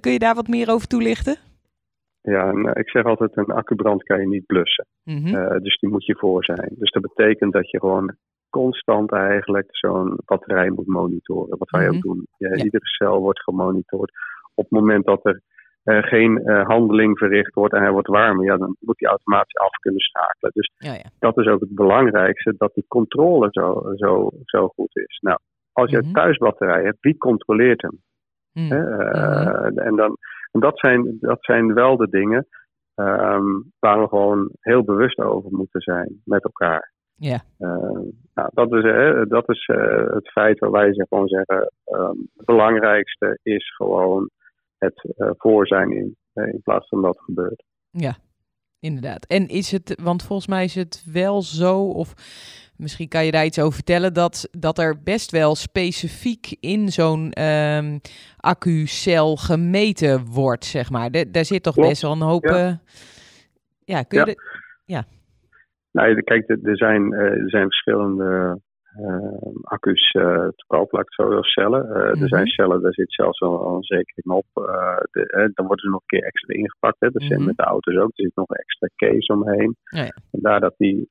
kun 0.00 0.12
je 0.12 0.18
daar 0.18 0.34
wat 0.34 0.48
meer 0.48 0.70
over 0.70 0.86
toelichten? 0.86 1.36
Ja, 2.22 2.52
nou, 2.52 2.80
ik 2.80 2.90
zeg 2.90 3.04
altijd, 3.04 3.36
een 3.36 3.44
accubrand 3.44 4.02
kan 4.02 4.20
je 4.20 4.26
niet 4.26 4.46
blussen. 4.46 4.86
Mm 5.04 5.60
dus 5.62 5.78
die 5.78 5.90
moet 5.90 6.06
je 6.06 6.16
voor 6.16 6.44
zijn. 6.44 6.74
Dus 6.78 6.90
dat 6.90 7.02
betekent 7.02 7.52
dat 7.52 7.70
je 7.70 7.78
gewoon 7.78 8.16
constant 8.52 9.12
eigenlijk 9.12 9.68
zo'n 9.70 10.18
batterij 10.24 10.70
moet 10.70 10.86
monitoren. 10.86 11.58
Wat 11.58 11.70
wij 11.70 11.86
ook 11.86 11.92
mhm. 11.92 12.06
doen. 12.06 12.26
Ja, 12.36 12.54
Iedere 12.54 12.86
cel 12.86 13.20
wordt 13.20 13.42
gemonitord. 13.42 14.12
Op 14.54 14.64
het 14.64 14.80
moment 14.80 15.04
dat 15.04 15.26
er 15.26 15.40
uh, 15.84 16.02
geen 16.02 16.40
uh, 16.44 16.66
handeling 16.66 17.18
verricht 17.18 17.54
wordt 17.54 17.74
en 17.74 17.82
hij 17.82 17.90
wordt 17.90 18.08
warmer, 18.08 18.44
ja, 18.44 18.56
dan 18.56 18.76
moet 18.80 19.00
hij 19.00 19.08
automatisch 19.08 19.56
af 19.56 19.70
kunnen 19.70 20.00
schakelen. 20.00 20.50
Dus 20.54 20.72
ja, 20.76 20.92
ja. 20.92 21.10
dat 21.18 21.38
is 21.38 21.46
ook 21.46 21.60
het 21.60 21.74
belangrijkste, 21.74 22.54
dat 22.58 22.74
die 22.74 22.84
controle 22.88 23.48
zo, 23.50 23.82
zo, 23.96 24.30
zo 24.44 24.68
goed 24.68 24.96
is. 24.96 25.18
Nou, 25.20 25.38
als 25.72 25.90
je 25.90 25.98
mhm. 25.98 26.12
thuisbatterij 26.12 26.82
hebt, 26.82 27.00
wie 27.00 27.16
controleert 27.16 27.82
hem? 27.82 28.00
Mm. 28.52 28.72
Uh, 28.72 29.86
en, 29.86 29.96
dan, 29.96 30.16
en 30.50 30.60
dat, 30.60 30.78
zijn, 30.78 31.16
dat 31.20 31.38
zijn 31.40 31.74
wel 31.74 31.96
de 31.96 32.08
dingen 32.08 32.46
um, 32.94 33.72
waar 33.78 34.00
we 34.00 34.08
gewoon 34.08 34.48
heel 34.60 34.84
bewust 34.84 35.18
over 35.18 35.50
moeten 35.50 35.80
zijn 35.80 36.20
met 36.24 36.44
elkaar. 36.44 36.92
Ja. 37.22 37.42
Uh, 37.58 38.00
nou, 38.34 38.50
dat 38.52 38.72
is, 38.72 38.84
uh, 38.84 39.22
dat 39.28 39.48
is 39.48 39.68
uh, 39.68 40.14
het 40.14 40.30
feit 40.30 40.58
waar 40.58 40.70
wij 40.70 40.92
gewoon 40.94 41.28
zeggen: 41.28 41.72
um, 41.86 42.30
het 42.36 42.46
belangrijkste 42.46 43.38
is 43.42 43.74
gewoon 43.76 44.30
het 44.78 45.14
voor 45.38 45.66
zijn 45.66 45.90
in, 45.90 46.16
in 46.34 46.60
plaats 46.62 46.88
van 46.88 47.02
dat 47.02 47.18
gebeurt. 47.20 47.64
Ja, 47.90 48.14
inderdaad. 48.80 49.26
En 49.26 49.48
is 49.48 49.70
het, 49.72 50.00
want 50.02 50.22
volgens 50.22 50.48
mij 50.48 50.64
is 50.64 50.74
het 50.74 51.04
wel 51.12 51.42
zo, 51.42 51.88
of 51.88 52.14
misschien 52.76 53.08
kan 53.08 53.24
je 53.24 53.30
daar 53.30 53.44
iets 53.44 53.60
over 53.60 53.74
vertellen, 53.74 54.14
dat, 54.14 54.48
dat 54.58 54.78
er 54.78 55.02
best 55.02 55.30
wel 55.30 55.54
specifiek 55.54 56.56
in 56.60 56.88
zo'n 56.88 57.42
um, 57.42 58.00
accucel 58.36 59.36
gemeten 59.36 60.24
wordt, 60.24 60.64
zeg 60.64 60.90
maar. 60.90 61.10
De, 61.10 61.30
daar 61.30 61.44
zit 61.44 61.62
toch 61.62 61.74
best 61.74 62.02
wel 62.02 62.12
een 62.12 62.20
hoop. 62.20 62.44
Ja, 62.44 62.80
ja 63.84 64.02
kun 64.02 64.18
je. 64.18 64.26
Ja. 64.26 64.32
De, 64.32 64.40
ja. 64.84 65.04
Nou, 65.92 66.22
kijk, 66.22 66.48
er 66.48 66.76
zijn, 66.76 67.12
er 67.12 67.50
zijn 67.50 67.64
verschillende 67.64 68.60
uh, 69.00 69.52
accu's 69.62 70.12
uh, 70.12 70.48
te 70.48 70.64
koop, 70.66 70.92
laat 70.92 71.06
cellen. 71.40 71.88
Er 71.88 72.28
zijn 72.28 72.42
mhm. 72.42 72.50
cellen, 72.50 72.82
daar 72.82 72.92
zit 72.92 73.12
zelfs 73.12 73.40
al 73.40 73.74
een 73.76 73.82
zekering 73.82 74.26
op. 74.26 74.46
De, 75.10 75.50
dan 75.54 75.66
worden 75.66 75.84
ze 75.84 75.90
nog 75.90 76.00
een 76.00 76.18
keer 76.18 76.22
extra 76.22 76.54
ingepakt. 76.54 76.96
Hè. 76.98 77.10
Dat 77.10 77.22
zijn 77.22 77.38
mhm. 77.38 77.46
met 77.46 77.56
de 77.56 77.62
auto's 77.62 77.96
ook. 77.96 78.10
Er 78.14 78.24
zit 78.24 78.34
nog 78.34 78.48
een 78.48 78.56
extra 78.56 78.88
case 78.96 79.32
omheen. 79.32 79.76
Ja, 79.82 80.02
ja. 80.02 80.16
Vandaar 80.30 80.60
dat 80.60 80.74
die 80.76 81.08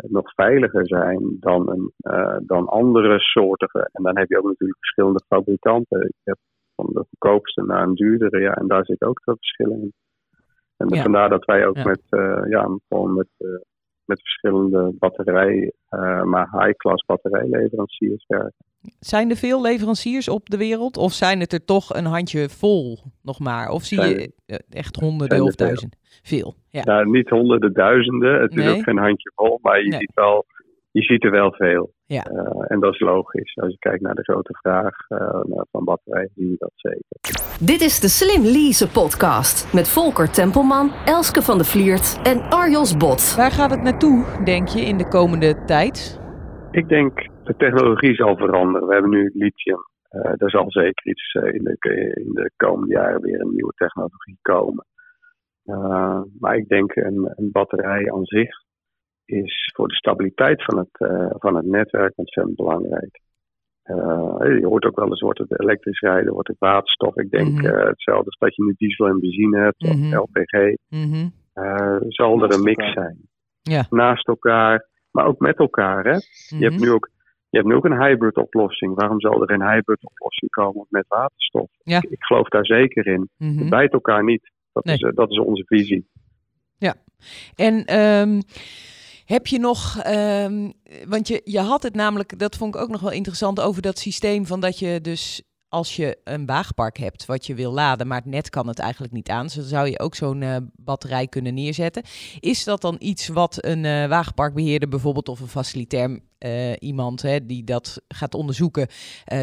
nog 0.00 0.34
veiliger 0.34 0.86
zijn 0.86 1.36
dan, 1.40 1.70
een, 1.70 1.92
dan 2.46 2.68
andere 2.68 3.18
soorten. 3.18 3.68
En 3.92 4.02
dan 4.02 4.18
heb 4.18 4.28
je 4.28 4.38
ook 4.38 4.48
natuurlijk 4.48 4.78
verschillende 4.78 5.24
fabrikanten. 5.28 5.98
Je 5.98 6.14
hebt 6.24 6.40
van 6.74 6.86
de 6.92 7.04
goedkoopste 7.08 7.62
naar 7.62 7.82
een 7.82 7.94
duurdere. 7.94 8.40
Ja, 8.40 8.52
en 8.52 8.66
daar 8.66 8.84
zit 8.84 9.02
ook 9.02 9.22
veel 9.22 9.36
verschil 9.36 9.70
in. 9.70 9.92
En 10.76 10.88
ja. 10.88 11.02
vandaar 11.02 11.28
dat 11.28 11.44
wij 11.44 11.66
ook 11.66 11.84
met, 11.84 12.02
ja, 12.48 12.78
gewoon 12.88 13.14
met 13.14 13.28
met 14.08 14.20
verschillende 14.20 14.94
batterij, 14.98 15.72
uh, 15.90 16.22
maar 16.22 16.48
high-class 16.50 17.04
batterijleveranciers 17.04 18.24
werken. 18.26 18.64
Zijn 19.00 19.30
er 19.30 19.36
veel 19.36 19.62
leveranciers 19.62 20.28
op 20.28 20.50
de 20.50 20.56
wereld? 20.56 20.96
Of 20.96 21.12
zijn 21.12 21.40
het 21.40 21.52
er 21.52 21.64
toch 21.64 21.94
een 21.94 22.04
handje 22.04 22.48
vol 22.48 22.98
nog 23.22 23.38
maar? 23.38 23.68
Of 23.68 23.84
zie 23.84 24.00
je 24.00 24.32
eh, 24.46 24.56
echt 24.70 24.96
honderden 24.96 25.42
of 25.42 25.54
duizenden? 25.54 25.98
Veel. 26.22 26.54
ja. 26.70 26.84
Nou, 26.84 27.10
niet 27.10 27.28
honderden, 27.28 27.72
duizenden. 27.72 28.40
Het 28.40 28.56
is 28.56 28.68
ook 28.68 28.82
geen 28.82 28.98
handje 28.98 29.32
vol, 29.34 29.58
maar 29.62 29.84
je 29.84 29.92
ziet 29.92 30.12
wel 30.14 30.46
je 30.98 31.04
ziet 31.04 31.24
er 31.24 31.30
wel 31.30 31.52
veel. 31.52 31.92
Ja. 32.06 32.30
Uh, 32.30 32.64
en 32.68 32.80
dat 32.80 32.92
is 32.92 33.00
logisch. 33.00 33.56
Als 33.56 33.70
je 33.72 33.78
kijkt 33.78 34.02
naar 34.02 34.14
de 34.14 34.22
grote 34.22 34.58
vraag 34.62 34.94
uh, 35.08 35.40
van 35.70 35.84
batterijen, 35.84 36.30
zie 36.34 36.50
je 36.50 36.56
dat 36.58 36.72
zeker. 36.74 37.16
Dit 37.60 37.80
is 37.80 38.00
de 38.00 38.08
Slim 38.08 38.42
Lease 38.42 38.90
podcast 39.00 39.74
met 39.74 39.88
Volker 39.88 40.30
Tempelman, 40.30 40.90
Elske 41.04 41.42
van 41.42 41.58
de 41.58 41.64
Vliert 41.64 42.20
en 42.22 42.38
Arjos 42.50 42.96
Bot. 42.96 43.36
Waar 43.36 43.50
gaat 43.50 43.70
het 43.70 43.82
naartoe, 43.82 44.24
denk 44.44 44.68
je, 44.68 44.80
in 44.80 44.96
de 44.96 45.08
komende 45.08 45.64
tijd? 45.64 46.20
Ik 46.70 46.88
denk 46.88 47.12
de 47.44 47.56
technologie 47.56 48.14
zal 48.14 48.36
veranderen. 48.36 48.86
We 48.86 48.92
hebben 48.92 49.10
nu 49.10 49.30
lithium. 49.34 49.86
Uh, 50.10 50.42
er 50.44 50.50
zal 50.50 50.70
zeker 50.70 51.06
iets 51.06 51.34
in, 51.34 51.64
de, 51.64 51.76
in 52.24 52.32
de 52.32 52.50
komende 52.56 52.94
jaren 52.94 53.20
weer 53.20 53.40
een 53.40 53.54
nieuwe 53.54 53.72
technologie 53.74 54.38
komen. 54.42 54.84
maar 56.38 56.56
ik 56.56 56.68
denk 56.68 56.96
een, 56.96 57.32
een 57.36 57.50
batterij 57.52 58.12
aan 58.12 58.24
zich 58.24 58.66
is 59.28 59.72
voor 59.74 59.88
de 59.88 59.94
stabiliteit 59.94 60.64
van 60.64 60.78
het, 60.78 61.10
uh, 61.10 61.30
van 61.30 61.56
het 61.56 61.66
netwerk 61.66 62.12
ontzettend 62.16 62.56
belangrijk. 62.56 63.20
Uh, 63.84 64.58
je 64.60 64.66
hoort 64.66 64.84
ook 64.84 64.96
wel 64.96 65.08
eens, 65.08 65.20
wordt 65.20 65.38
het 65.38 65.60
elektrisch 65.60 66.00
rijden, 66.00 66.32
wordt 66.32 66.48
het 66.48 66.58
waterstof. 66.58 67.16
Ik 67.16 67.30
denk 67.30 67.48
mm 67.48 67.56
-hmm. 67.56 67.66
uh, 67.66 67.84
hetzelfde 67.84 68.24
als 68.24 68.38
dat 68.38 68.56
je 68.56 68.64
nu 68.64 68.74
diesel 68.76 69.06
en 69.06 69.20
benzine 69.20 69.58
hebt, 69.58 69.82
mm 69.82 70.02
-hmm. 70.02 70.18
of 70.18 70.28
LPG. 70.28 70.52
Mm 70.88 71.12
-hmm. 71.12 71.32
zal 72.08 72.42
er 72.42 72.52
een 72.52 72.62
mix 72.62 72.92
zijn. 72.92 73.18
Ja. 73.62 73.86
Naast 73.90 74.28
elkaar, 74.28 74.88
maar 75.10 75.26
ook 75.26 75.38
met 75.38 75.58
elkaar. 75.58 76.04
Hè? 76.04 76.16
Je, 76.58 76.64
hebt 76.64 76.80
nu 76.80 76.90
ook, 76.90 77.10
je 77.50 77.58
hebt 77.58 77.68
nu 77.68 77.74
ook 77.74 77.84
een 77.84 78.02
hybrid 78.02 78.36
oplossing. 78.36 78.94
Waarom 78.94 79.20
zal 79.20 79.42
er 79.42 79.50
een 79.50 79.70
hybrid 79.70 80.04
oplossing 80.04 80.50
komen 80.50 80.86
met 80.88 81.04
waterstof? 81.08 81.70
Ja. 81.82 81.96
Ik, 81.96 82.10
ik, 82.10 82.24
geloof 82.24 82.48
daar 82.48 82.66
zeker 82.66 83.06
in. 83.06 83.28
Het 83.36 83.70
bijt 83.70 83.92
elkaar 83.92 84.24
niet. 84.24 84.50
Dat, 84.72 84.84
nee. 84.84 84.94
is, 84.94 85.14
dat 85.14 85.30
is 85.30 85.38
onze 85.38 85.64
visie. 85.66 86.08
Ja, 86.78 86.94
en... 87.56 87.98
Um... 87.98 88.40
Heb 89.28 89.46
je 89.46 89.58
nog, 89.58 90.06
um, 90.06 90.72
want 91.06 91.28
je, 91.28 91.40
je 91.44 91.60
had 91.60 91.82
het 91.82 91.94
namelijk, 91.94 92.38
dat 92.38 92.56
vond 92.56 92.74
ik 92.74 92.80
ook 92.80 92.88
nog 92.88 93.00
wel 93.00 93.10
interessant 93.10 93.60
over 93.60 93.82
dat 93.82 93.98
systeem 93.98 94.46
van 94.46 94.60
dat 94.60 94.78
je 94.78 95.00
dus 95.00 95.42
als 95.68 95.96
je 95.96 96.18
een 96.24 96.46
wagenpark 96.46 96.98
hebt 96.98 97.26
wat 97.26 97.46
je 97.46 97.54
wil 97.54 97.72
laden, 97.72 98.06
maar 98.06 98.18
het 98.18 98.30
net 98.30 98.50
kan 98.50 98.68
het 98.68 98.78
eigenlijk 98.78 99.12
niet 99.12 99.28
aan, 99.28 99.50
zo 99.50 99.62
zou 99.62 99.88
je 99.88 99.98
ook 99.98 100.14
zo'n 100.14 100.40
uh, 100.40 100.56
batterij 100.76 101.26
kunnen 101.26 101.54
neerzetten. 101.54 102.02
Is 102.40 102.64
dat 102.64 102.80
dan 102.80 102.96
iets 102.98 103.28
wat 103.28 103.64
een 103.64 103.84
uh, 103.84 104.06
wagenparkbeheerder 104.06 104.88
bijvoorbeeld 104.88 105.28
of 105.28 105.40
een 105.40 105.48
facilitair 105.48 106.20
uh, 106.38 106.72
iemand 106.78 107.22
hè, 107.22 107.46
die 107.46 107.64
dat 107.64 108.02
gaat 108.08 108.34
onderzoeken 108.34 108.88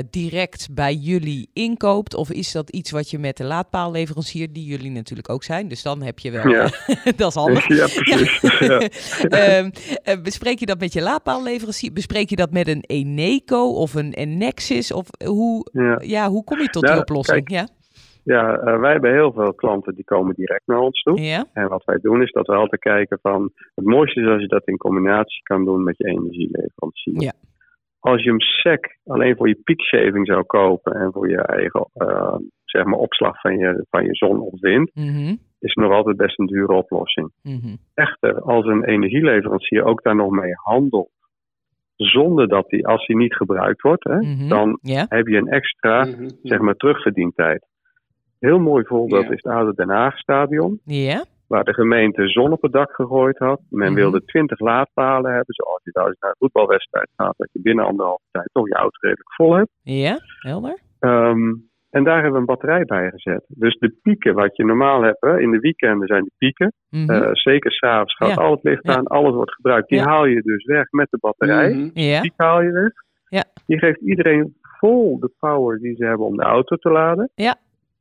direct 0.09 0.67
bij 0.71 0.93
jullie 0.93 1.49
inkoopt? 1.53 2.15
Of 2.15 2.31
is 2.31 2.51
dat 2.51 2.69
iets 2.69 2.91
wat 2.91 3.09
je 3.09 3.19
met 3.19 3.37
de 3.37 3.43
laadpaalleverancier, 3.43 4.53
die 4.53 4.65
jullie 4.65 4.91
natuurlijk 4.91 5.29
ook 5.29 5.43
zijn, 5.43 5.67
dus 5.67 5.81
dan 5.81 6.01
heb 6.01 6.19
je 6.19 6.31
wel, 6.31 6.47
ja. 6.47 6.69
dat 7.15 7.29
is 7.29 7.35
handig. 7.35 7.67
Ja, 7.67 7.87
precies. 7.87 8.59
Ja. 8.59 8.79
Ehm, 9.35 9.69
bespreek 10.21 10.59
je 10.59 10.65
dat 10.65 10.79
met 10.79 10.93
je 10.93 11.01
laadpaalleverancier? 11.01 11.93
Bespreek 11.93 12.29
je 12.29 12.35
dat 12.35 12.51
met 12.51 12.67
een 12.67 12.83
Eneco 12.87 13.69
of 13.69 13.93
een 13.93 14.13
Enexis? 14.13 14.91
Of 14.91 15.07
hoe... 15.25 15.69
Ja 15.71 16.15
ja, 16.15 16.29
hoe 16.29 16.43
kom 16.43 16.59
je 16.59 16.67
tot 16.67 16.83
die 16.83 16.97
oplossing? 16.97 17.49
ja, 17.51 17.67
ja 18.25 18.57
uh, 18.57 18.79
wij 18.79 18.91
hebben 18.91 19.13
heel 19.13 19.31
veel 19.31 19.53
klanten 19.53 19.95
die 19.95 20.03
komen 20.03 20.35
direct 20.35 20.67
naar 20.67 20.79
ons 20.79 21.01
toe. 21.01 21.21
Ja. 21.21 21.45
En 21.53 21.67
wat 21.67 21.83
wij 21.83 21.97
doen 22.01 22.21
is 22.21 22.31
dat 22.31 22.47
we 22.47 22.53
altijd 22.53 22.81
kijken 22.81 23.19
van... 23.21 23.51
Het 23.75 23.85
mooiste 23.85 24.21
is 24.21 24.27
als 24.27 24.41
je 24.41 24.47
dat 24.47 24.67
in 24.67 24.77
combinatie 24.77 25.43
kan 25.43 25.65
doen 25.65 25.83
met 25.83 25.97
je 25.97 26.07
energieleverancier. 26.07 27.21
Ja. 27.21 27.33
Als 27.99 28.23
je 28.23 28.29
hem 28.29 28.39
sec 28.39 28.97
alleen 29.05 29.35
voor 29.35 29.47
je 29.47 29.61
peakshaving 29.63 30.27
zou 30.27 30.43
kopen... 30.43 30.93
en 30.93 31.11
voor 31.11 31.29
je 31.29 31.41
eigen 31.41 31.89
uh, 31.95 32.35
zeg 32.65 32.83
maar 32.83 32.99
opslag 32.99 33.41
van 33.41 33.57
je, 33.57 33.85
van 33.89 34.05
je 34.05 34.15
zon 34.15 34.39
of 34.39 34.59
wind... 34.59 34.91
Mm 34.93 35.39
is 35.59 35.73
nog 35.73 35.91
altijd 35.91 36.17
best 36.17 36.39
een 36.39 36.45
dure 36.45 36.73
oplossing. 36.73 37.31
Mm 37.41 37.59
-hmm. 37.61 37.77
Echter, 37.93 38.41
als 38.41 38.65
een 38.65 38.83
energieleverancier 38.83 39.83
ook 39.83 40.03
daar 40.03 40.15
nog 40.15 40.31
mee 40.31 40.53
handelt 40.53 41.09
zonder 41.95 42.47
dat 42.47 42.69
die, 42.69 42.87
als 42.87 43.05
die 43.05 43.15
niet 43.15 43.35
gebruikt 43.35 43.81
wordt, 43.81 44.03
hè, 44.03 44.17
mhm. 44.17 44.47
dan 44.47 44.79
heb 44.81 45.27
je 45.27 45.37
een 45.37 45.47
extra, 45.47 46.05
mhm. 46.05 46.29
zeg 46.43 46.59
maar, 46.59 46.75
terugverdientijd. 46.75 47.65
Heel 48.39 48.59
mooi 48.59 48.85
voorbeeld 48.85 49.31
is 49.31 49.41
het 49.41 49.53
oude 49.53 49.73
Den 49.75 49.89
Haag 49.89 50.17
stadion. 50.17 50.79
Waar 51.47 51.63
de 51.63 51.73
gemeente 51.73 52.27
zon 52.27 52.51
op 52.51 52.61
het 52.61 52.71
dak 52.71 52.91
gegooid 52.91 53.37
had. 53.37 53.61
Men 53.69 53.87
mhm. 53.87 53.95
wilde 53.95 54.25
20 54.25 54.59
laadpalen 54.59 55.33
hebben, 55.33 55.53
zoals 55.53 55.81
je 55.83 55.91
thuis 55.91 56.15
naar 56.19 56.29
een 56.29 56.35
voetbalwedstrijd 56.39 57.09
gaat, 57.15 57.33
dat 57.37 57.49
je 57.51 57.61
binnen 57.61 57.85
anderhalve 57.85 58.23
tijd 58.31 58.49
toch 58.51 58.67
je 58.67 58.73
auto 58.73 58.97
redelijk 58.99 59.33
vol 59.33 59.55
hebt. 59.55 59.69
Ja, 59.81 60.19
helder. 60.39 60.79
Um, 60.99 61.69
en 61.89 62.03
daar 62.03 62.15
hebben 62.15 62.31
we 62.31 62.39
een 62.39 62.45
batterij 62.45 62.85
bij 62.85 63.09
gezet. 63.09 63.45
Dus 63.47 63.77
de 63.79 63.95
pieken 64.01 64.33
wat 64.33 64.55
je 64.55 64.65
normaal 64.65 65.01
hebt, 65.01 65.21
hè, 65.21 65.39
in 65.39 65.51
de 65.51 65.59
weekenden 65.59 66.07
zijn 66.07 66.21
die 66.21 66.33
pieken. 66.37 66.73
Mm 66.89 67.09
-hmm. 67.09 67.23
uh, 67.23 67.29
zeker 67.33 67.71
s'avonds 67.71 68.15
gaat 68.15 68.37
al 68.37 68.51
het 68.51 68.63
licht 68.63 68.87
aan, 68.87 69.07
alles 69.07 69.33
wordt 69.33 69.53
gebruikt. 69.53 69.89
Die 69.89 70.01
haal 70.01 70.25
je 70.25 70.41
dus 70.41 70.65
weg 70.65 70.91
met 70.91 71.07
de 71.09 71.17
batterij. 71.17 71.73
Mm 71.73 71.79
-hmm. 71.79 72.21
Die 72.21 72.33
haal 72.35 72.61
je 72.61 72.71
weg. 72.71 72.91
Die 73.65 73.79
geeft 73.79 74.01
iedereen 74.01 74.55
vol 74.79 75.19
de 75.19 75.31
power 75.39 75.79
die 75.79 75.95
ze 75.95 76.05
hebben 76.05 76.25
om 76.25 76.37
de 76.37 76.43
auto 76.43 76.75
te 76.75 76.89
laden. 76.89 77.29
Ja. 77.35 77.55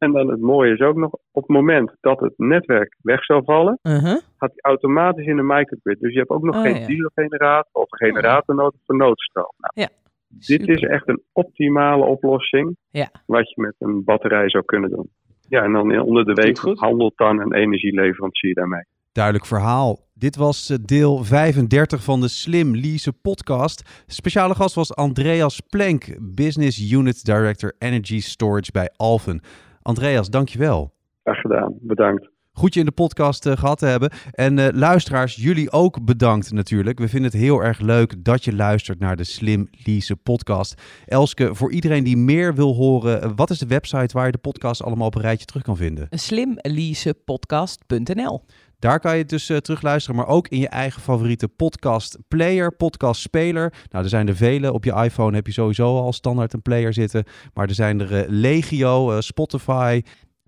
En 0.05 0.13
dan 0.13 0.31
het 0.31 0.41
mooie 0.41 0.73
is 0.73 0.81
ook 0.81 0.97
nog, 0.97 1.13
op 1.13 1.43
het 1.43 1.49
moment 1.49 1.97
dat 2.01 2.21
het 2.21 2.33
netwerk 2.37 2.97
weg 3.03 3.25
zou 3.25 3.45
vallen, 3.45 3.79
uh 3.83 3.93
-huh. 3.93 4.21
gaat 4.39 4.53
hij 4.55 4.61
automatisch 4.61 5.27
in 5.27 5.37
de 5.37 5.43
microgrid. 5.43 6.01
Dus 6.01 6.13
je 6.13 6.19
hebt 6.19 6.31
ook 6.31 6.43
nog 6.43 6.57
oh, 6.57 6.63
geen 6.63 6.81
ja. 6.81 6.87
dieselgenerator 6.87 7.83
of 7.83 7.93
een 7.93 8.09
generator 8.09 8.55
nodig 8.55 8.81
voor 8.87 8.97
noodstroom. 8.97 9.53
Nou, 9.57 9.73
ja. 9.75 9.89
Dit 10.29 10.69
is 10.69 10.81
echt 10.81 11.09
een 11.09 11.23
optimale 11.33 12.05
oplossing 12.05 12.77
ja. 12.91 13.11
wat 13.27 13.51
je 13.51 13.63
met 13.63 13.75
een 13.79 14.05
batterij 14.05 14.51
zou 14.51 14.65
kunnen 14.65 14.91
doen. 14.91 15.11
ja, 15.49 15.63
en 15.63 15.73
dan 15.73 16.01
onder 16.01 16.25
de 16.25 16.33
week 16.33 16.59
handelt 16.59 17.17
dan 17.17 17.41
een 17.41 17.55
energieleverancier 17.55 18.55
daarmee. 18.55 18.85
Duidelijk 19.13 19.47
verhaal. 19.47 19.99
Dit 20.15 20.37
was 20.37 20.71
eh, 20.71 20.77
deel 20.85 21.25
35 21.25 22.05
van 22.05 22.21
de 22.21 22.29
Slim 22.29 22.77
Lease 22.77 23.13
podcast. 23.13 24.05
Speciale 24.07 24.55
gast 24.55 24.75
was 24.75 24.95
Andreas 24.95 25.61
Plenk, 25.61 26.05
Business 26.35 26.93
Unit 26.93 27.25
Director 27.25 27.75
Energy 27.79 28.21
Storage 28.21 28.73
bij 28.73 28.91
Alphen. 28.97 29.41
Andreas, 29.85 30.31
dankjewel. 30.31 30.95
Graag 31.23 31.41
gedaan, 31.41 31.75
bedankt. 31.81 32.29
Goed 32.53 32.75
je 32.75 32.81
in 32.81 32.87
de 32.87 32.93
podcast 32.93 33.47
uh, 33.47 33.57
gehad 33.57 33.79
te 33.79 33.87
hebben. 33.87 34.11
En 34.31 34.59
uh, 34.59 34.67
luisteraars, 34.73 35.35
jullie 35.35 35.73
ook 35.73 36.05
bedankt 36.05 36.53
natuurlijk. 36.53 36.99
We 36.99 37.09
vinden 37.09 37.31
het 37.31 37.41
heel 37.41 37.63
erg 37.63 37.81
leuk 37.81 38.25
dat 38.25 38.45
je 38.45 38.55
luistert 38.55 38.99
naar 38.99 39.17
de 39.17 39.25
Slim 39.25 39.69
Lease 39.85 40.17
podcast. 40.17 40.83
Elske, 41.07 41.55
voor 41.55 41.73
iedereen 41.73 42.05
die 42.05 42.17
meer 42.17 42.55
wil 42.55 42.75
horen, 42.75 43.37
wat 43.37 43.51
is 43.51 43.59
de 43.59 43.67
website 43.67 44.17
waar 44.17 44.27
je 44.27 44.33
de 44.33 44.39
podcast 44.39 44.83
allemaal 44.83 45.07
op 45.07 45.15
een 45.15 45.21
rijtje 45.21 45.47
terug 45.47 45.63
kan 45.63 45.77
vinden? 45.77 46.07
Slimleasepodcast.nl 46.11 48.43
daar 48.85 49.01
kan 49.01 49.13
je 49.13 49.19
het 49.19 49.29
dus 49.29 49.51
uh, 49.51 49.57
terugluisteren, 49.57 50.17
maar 50.17 50.27
ook 50.27 50.49
in 50.49 50.59
je 50.59 50.69
eigen 50.69 51.03
favoriete 51.03 51.49
podcast 51.49 52.19
player, 52.29 52.73
podcast 52.73 53.21
speler. 53.21 53.73
Nou, 53.91 54.05
er 54.05 54.11
zijn 54.11 54.29
er 54.29 54.37
vele. 54.37 54.73
Op 54.73 54.85
je 54.85 54.93
iPhone 54.93 55.37
heb 55.37 55.47
je 55.47 55.53
sowieso 55.53 55.99
al 55.99 56.13
standaard 56.13 56.53
een 56.53 56.63
player 56.63 56.93
zitten. 56.93 57.25
Maar 57.55 57.69
er 57.69 57.75
zijn 57.75 58.01
er 58.01 58.13
uh, 58.13 58.23
legio, 58.29 59.13
uh, 59.13 59.21
Spotify, 59.21 60.03